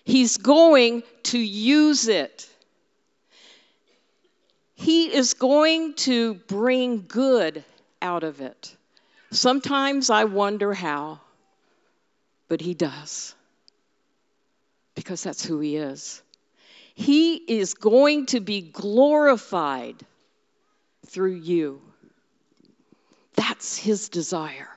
[0.05, 2.49] He's going to use it.
[4.75, 7.65] He is going to bring good
[8.03, 8.77] out of it.
[9.35, 11.21] Sometimes I wonder how,
[12.49, 13.35] but He does.
[14.95, 16.23] Because that's who He is.
[16.95, 19.97] He is going to be glorified
[21.07, 21.83] through you.
[23.35, 24.71] That's His desire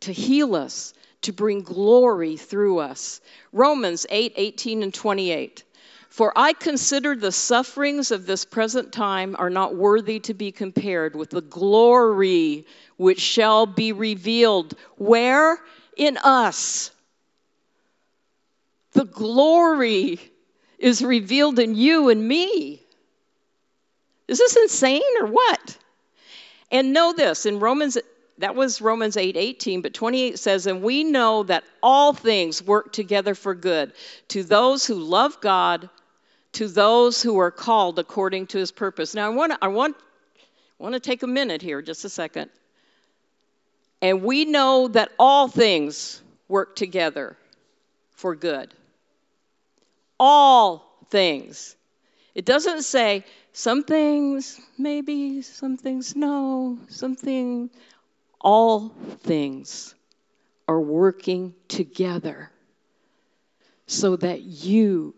[0.00, 3.20] to heal us, to bring glory through us.
[3.52, 5.64] Romans 8 18 and 28.
[6.10, 11.14] For I consider the sufferings of this present time are not worthy to be compared
[11.14, 12.66] with the glory
[12.96, 14.74] which shall be revealed.
[14.96, 15.58] Where?
[15.96, 16.90] In us.
[18.92, 20.18] The glory
[20.78, 22.82] is revealed in you and me.
[24.26, 25.78] Is this insane or what?
[26.72, 27.96] And know this in Romans
[28.38, 32.92] that was Romans 8 18, but 28 says, And we know that all things work
[32.92, 33.92] together for good
[34.28, 35.88] to those who love God,
[36.52, 39.14] to those who are called according to his purpose.
[39.14, 39.96] Now, I want I want,
[40.78, 42.50] want to take a minute here, just a second.
[44.02, 47.36] And we know that all things work together
[48.12, 48.72] for good.
[50.18, 51.76] All things.
[52.34, 57.70] It doesn't say some things maybe, some things no, something
[58.40, 58.88] all
[59.20, 59.94] things
[60.66, 62.50] are working together
[63.86, 65.14] so that you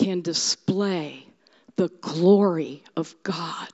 [0.00, 1.26] can display
[1.76, 3.68] the glory of God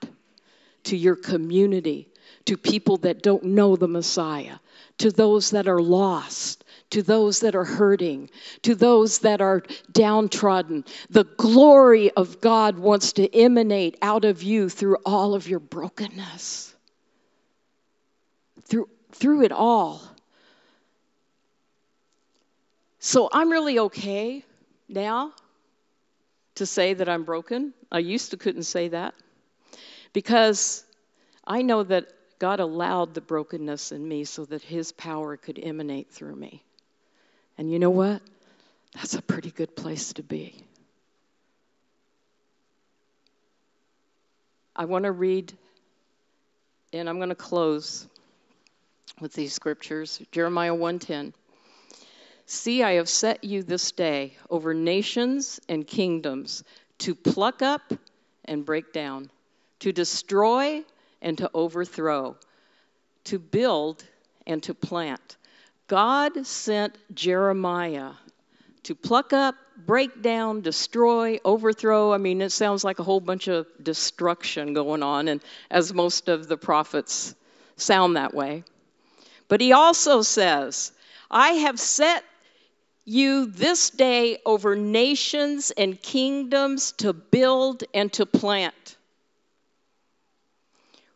[0.85, 2.09] to your community,
[2.47, 4.57] to people that don't know the Messiah,
[4.99, 8.29] to those that are lost, to those that are hurting,
[8.63, 9.63] to those that are
[9.93, 10.85] downtrodden.
[11.11, 16.75] The glory of God wants to emanate out of you through all of your brokenness
[18.65, 20.03] through, through it all.
[22.99, 24.45] So I'm really okay
[24.89, 25.33] now
[26.57, 27.73] to say that I'm broken.
[27.91, 29.15] I used to couldn't say that
[30.13, 30.85] because
[31.47, 32.07] I know that
[32.39, 36.63] God allowed the brokenness in me so that his power could emanate through me.
[37.57, 38.21] And you know what?
[38.95, 40.55] That's a pretty good place to be.
[44.75, 45.55] I want to read,
[46.93, 48.07] and I'm going to close
[49.21, 50.21] with these scriptures.
[50.33, 51.33] Jeremiah 1:10.
[52.47, 56.63] See, I have set you this day over nations and kingdoms
[56.99, 57.93] to pluck up
[58.45, 59.31] and break down,
[59.81, 60.85] to destroy
[61.21, 62.37] and to overthrow,
[63.25, 64.05] to build
[64.47, 65.37] and to plant.
[65.89, 68.13] God sent Jeremiah
[68.85, 72.13] to pluck up, break down, destroy, overthrow.
[72.13, 76.29] I mean, it sounds like a whole bunch of destruction going on, and as most
[76.29, 77.35] of the prophets
[77.75, 78.63] sound that way.
[79.49, 80.93] But he also says,
[81.29, 82.23] I have set
[83.07, 88.97] you this day over nations and kingdoms to build and to plant.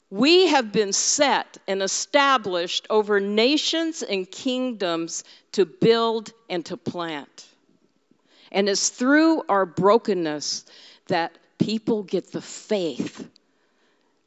[0.08, 7.46] We have been set and established over nations and kingdoms to build and to plant.
[8.52, 10.66] And it's through our brokenness
[11.08, 13.28] that people get the faith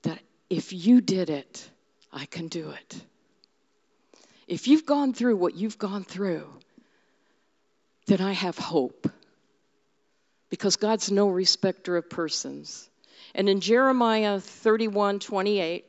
[0.03, 0.19] that
[0.49, 1.69] if you did it,
[2.11, 3.01] I can do it.
[4.47, 6.47] If you've gone through what you've gone through,
[8.05, 9.09] then I have hope.
[10.49, 12.89] Because God's no respecter of persons.
[13.33, 15.85] And in Jeremiah 31 28,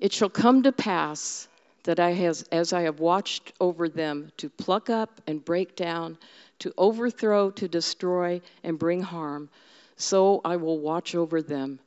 [0.00, 1.48] it shall come to pass
[1.84, 6.18] that I has, as I have watched over them to pluck up and break down,
[6.60, 9.48] to overthrow, to destroy, and bring harm,
[9.96, 11.78] so I will watch over them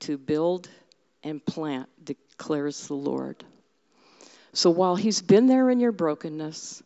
[0.00, 0.68] to build
[1.22, 3.44] and plant, declares the Lord.
[4.54, 6.82] So while He's been there in your brokenness,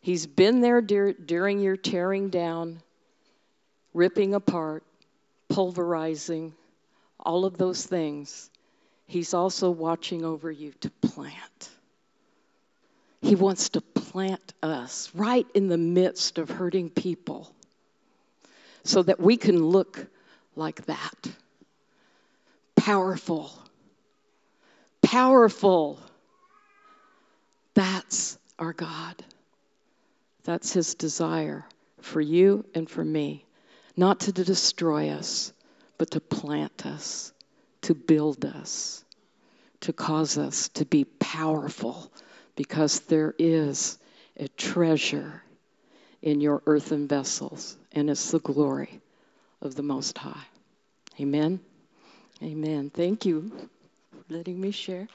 [0.00, 2.80] He's been there dur- during your tearing down,
[3.92, 4.84] ripping apart,
[5.48, 6.54] pulverizing,
[7.18, 8.50] all of those things.
[9.06, 11.70] He's also watching over you to plant.
[13.20, 17.52] He wants to plant us right in the midst of hurting people
[18.84, 20.06] so that we can look
[20.54, 21.30] like that.
[22.76, 23.50] Powerful.
[25.02, 25.98] Powerful.
[27.78, 29.14] That's our God.
[30.42, 31.64] That's His desire
[32.00, 33.44] for you and for me.
[33.96, 35.52] Not to destroy us,
[35.96, 37.32] but to plant us,
[37.82, 39.04] to build us,
[39.82, 42.10] to cause us to be powerful
[42.56, 43.96] because there is
[44.36, 45.40] a treasure
[46.20, 49.00] in your earthen vessels, and it's the glory
[49.62, 50.46] of the Most High.
[51.20, 51.60] Amen.
[52.42, 52.90] Amen.
[52.90, 53.52] Thank you
[54.10, 55.06] for letting me share.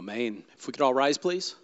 [0.00, 0.42] Amen.
[0.56, 1.54] If we could all rise, please.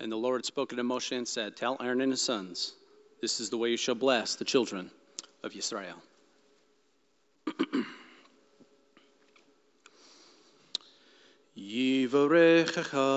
[0.00, 2.74] And the Lord spoke to Moshe and said, Tell Aaron and his sons,
[3.22, 4.90] this is the way you shall bless the children
[5.44, 6.02] of Israel.
[11.68, 13.08] Yivarechecha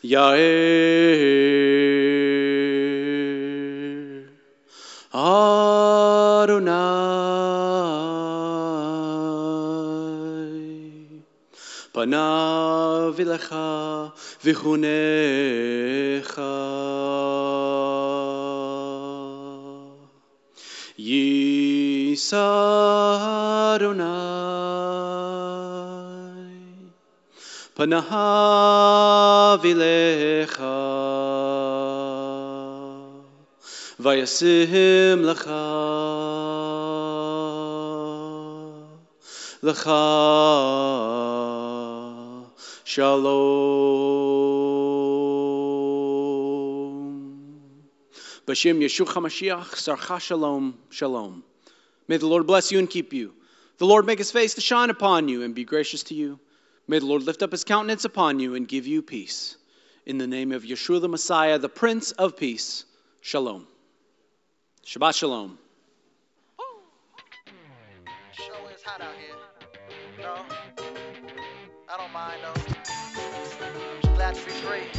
[0.03, 1.26] Yair
[14.48, 14.88] Vichunecha
[20.98, 22.48] Yisa
[23.76, 24.07] Adonai
[27.76, 30.80] Panav Vilecha
[33.99, 35.64] Vayasim Lecha.
[39.61, 41.26] Lecha
[42.98, 43.28] Shalom.
[48.48, 51.44] B'Shem Yeshua HaMashiach, Sarcha Shalom, Shalom.
[52.07, 53.36] May the Lord bless you and keep you.
[53.78, 56.40] The Lord make his face to shine upon you and be gracious to you.
[56.88, 59.57] May the Lord lift up his countenance upon you and give you peace.
[60.07, 62.84] In the name of Yeshua the Messiah, the Prince of Peace,
[63.22, 63.68] Shalom.
[64.88, 65.60] Shabbat Shalom.
[68.74, 69.36] Is hot out here.
[70.19, 70.36] No,
[71.88, 72.66] I don't mind though.
[74.33, 74.97] Just to be.